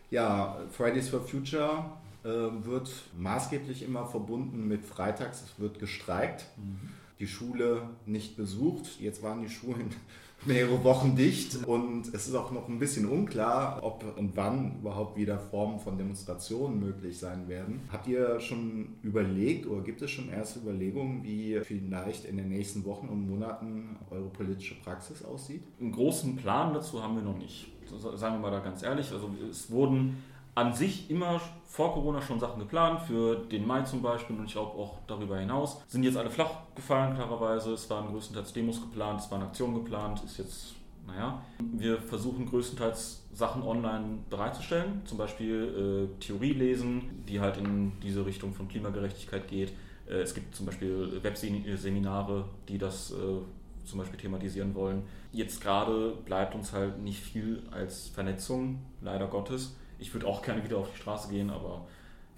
Ja, 0.10 0.58
Fridays 0.71 1.10
for 1.10 1.21
Future 1.21 1.86
äh, 2.23 2.29
wird 2.29 2.89
maßgeblich 3.17 3.84
immer 3.84 4.05
verbunden 4.05 4.67
mit 4.67 4.86
Freitags. 4.86 5.43
Es 5.43 5.60
wird 5.60 5.79
gestreikt. 5.79 6.45
Mhm. 6.55 6.89
Die 7.19 7.27
Schule 7.27 7.89
nicht 8.05 8.38
besucht. 8.38 8.99
Jetzt 8.99 9.21
waren 9.23 9.41
die 9.41 9.49
Schulen 9.49 9.89
mehrere 10.43 10.83
Wochen 10.83 11.15
dicht 11.15 11.65
und 11.65 12.13
es 12.13 12.27
ist 12.27 12.35
auch 12.35 12.51
noch 12.51 12.67
ein 12.67 12.77
bisschen 12.77 13.07
unklar, 13.07 13.79
ob 13.81 14.03
und 14.17 14.35
wann 14.35 14.79
überhaupt 14.79 15.17
wieder 15.17 15.39
Formen 15.39 15.79
von 15.79 15.97
Demonstrationen 15.97 16.79
möglich 16.79 17.17
sein 17.17 17.47
werden. 17.47 17.81
Habt 17.91 18.07
ihr 18.07 18.39
schon 18.39 18.95
überlegt 19.01 19.65
oder 19.65 19.81
gibt 19.81 20.01
es 20.01 20.11
schon 20.11 20.29
erste 20.29 20.59
Überlegungen, 20.59 21.23
wie 21.23 21.59
vielleicht 21.63 22.25
in 22.25 22.37
den 22.37 22.49
nächsten 22.49 22.85
Wochen 22.85 23.07
und 23.07 23.27
Monaten 23.27 23.97
eure 24.11 24.29
politische 24.29 24.75
Praxis 24.75 25.23
aussieht? 25.23 25.63
Einen 25.79 25.91
großen 25.91 26.35
Plan 26.35 26.73
dazu 26.73 27.01
haben 27.01 27.15
wir 27.15 27.23
noch 27.23 27.37
nicht. 27.37 27.71
Sagen 28.15 28.35
wir 28.35 28.39
mal 28.39 28.51
da 28.51 28.59
ganz 28.59 28.83
ehrlich. 28.83 29.11
Also 29.11 29.29
es 29.49 29.69
wurden 29.71 30.17
an 30.55 30.73
sich 30.73 31.11
immer 31.11 31.39
vor 31.65 31.93
Corona 31.93 32.21
schon 32.21 32.39
Sachen 32.39 32.59
geplant, 32.59 33.01
für 33.01 33.35
den 33.35 33.67
Mai 33.67 33.81
zum 33.81 34.01
Beispiel 34.01 34.37
und 34.37 34.45
ich 34.45 34.53
glaube 34.53 34.77
auch 34.77 34.99
darüber 35.05 35.37
hinaus. 35.37 35.81
Sind 35.87 36.03
jetzt 36.03 36.15
alle 36.17 36.31
flach 36.31 36.51
gefallen, 36.73 37.13
klarerweise. 37.13 37.73
Es 37.73 37.89
waren 37.89 38.07
größtenteils 38.07 38.53
Demos 38.53 38.81
geplant, 38.81 39.19
es 39.19 39.29
waren 39.29 39.43
Aktionen 39.43 39.75
geplant, 39.75 40.23
ist 40.23 40.37
jetzt, 40.37 40.75
naja. 41.05 41.41
Wir 41.59 41.97
versuchen 41.99 42.45
größtenteils 42.45 43.23
Sachen 43.33 43.63
online 43.63 44.19
bereitzustellen, 44.29 45.01
zum 45.03 45.17
Beispiel 45.17 46.09
äh, 46.17 46.19
Theorie 46.21 46.53
lesen, 46.53 47.25
die 47.27 47.41
halt 47.41 47.57
in 47.57 47.91
diese 48.01 48.25
Richtung 48.25 48.53
von 48.53 48.69
Klimagerechtigkeit 48.69 49.49
geht. 49.49 49.73
Äh, 50.07 50.21
es 50.21 50.33
gibt 50.33 50.55
zum 50.55 50.65
Beispiel 50.65 51.19
Webseminare, 51.21 52.45
die 52.69 52.77
das 52.77 53.11
äh, 53.11 53.15
zum 53.83 53.99
Beispiel 53.99 54.17
thematisieren 54.17 54.73
wollen. 54.73 55.03
Jetzt 55.33 55.59
gerade 55.59 56.13
bleibt 56.23 56.55
uns 56.55 56.71
halt 56.71 57.01
nicht 57.01 57.19
viel 57.19 57.63
als 57.71 58.07
Vernetzung, 58.07 58.79
leider 59.01 59.27
Gottes 59.27 59.75
ich 59.99 60.13
würde 60.13 60.27
auch 60.27 60.41
gerne 60.41 60.63
wieder 60.63 60.77
auf 60.77 60.91
die 60.91 60.97
Straße 60.97 61.29
gehen, 61.29 61.49
aber 61.49 61.86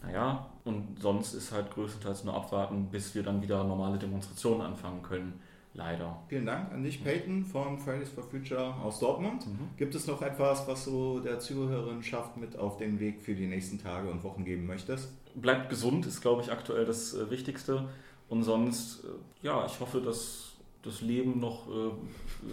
naja, 0.04 0.50
und 0.64 1.00
sonst 1.00 1.34
ist 1.34 1.52
halt 1.52 1.72
größtenteils 1.72 2.24
nur 2.24 2.34
abwarten, 2.34 2.88
bis 2.92 3.16
wir 3.16 3.24
dann 3.24 3.42
wieder 3.42 3.64
normale 3.64 3.98
Demonstrationen 3.98 4.62
anfangen 4.62 5.02
können. 5.02 5.40
Leider. 5.74 6.24
Vielen 6.28 6.48
Dank 6.48 6.72
an 6.72 6.82
dich, 6.82 7.04
Peyton 7.04 7.46
von 7.46 7.78
Fridays 7.78 8.10
for 8.10 8.24
Future 8.24 8.74
aus 8.84 9.00
Dortmund. 9.00 9.46
Mhm. 9.46 9.70
Gibt 9.78 9.94
es 9.94 10.08
noch 10.08 10.24
etwas, 10.24 10.68
was 10.68 10.86
du 10.86 11.20
der 11.20 11.40
Zuhörerin 11.40 12.02
schafft 12.02 12.36
mit 12.36 12.58
auf 12.58 12.78
den 12.78 13.00
Weg 13.00 13.22
für 13.22 13.36
die 13.36 13.46
nächsten 13.46 13.78
Tage 13.78 14.10
und 14.10 14.24
Wochen 14.24 14.44
geben 14.44 14.66
möchtest? 14.66 15.10
Bleibt 15.36 15.70
gesund, 15.70 16.08
ist, 16.08 16.22
glaube 16.22 16.42
ich, 16.42 16.52
aktuell 16.52 16.86
das 16.86 17.14
äh, 17.14 17.30
Wichtigste. 17.30 17.88
Und 18.28 18.42
sonst, 18.42 19.04
äh, 19.04 19.46
ja, 19.46 19.68
ich 19.68 19.80
hoffe, 19.80 20.02
dass 20.02 20.54
das 20.82 21.02
Leben 21.02 21.40
noch 21.40 21.68
äh, 21.68 21.92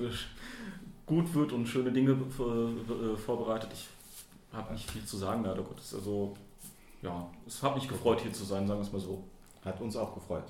gut 1.06 1.34
wird 1.34 1.52
und 1.52 1.66
schöne 1.66 1.92
Dinge 1.92 2.12
äh, 2.12 3.16
vorbereitet. 3.16 3.70
Ich 3.72 3.88
habe 4.54 4.72
nicht 4.72 4.90
viel 4.90 5.04
zu 5.04 5.16
sagen, 5.16 5.44
leider 5.44 5.62
Gottes. 5.62 5.94
Also, 5.94 6.34
ja, 7.02 7.26
es 7.46 7.62
hat 7.62 7.74
mich 7.74 7.88
gefreut, 7.88 8.20
hier 8.20 8.32
zu 8.32 8.44
sein, 8.44 8.66
sagen 8.66 8.80
wir 8.80 8.86
es 8.86 8.92
mal 8.92 9.00
so. 9.00 9.24
Hat 9.64 9.80
uns 9.80 9.96
auch 9.96 10.14
gefreut. 10.14 10.44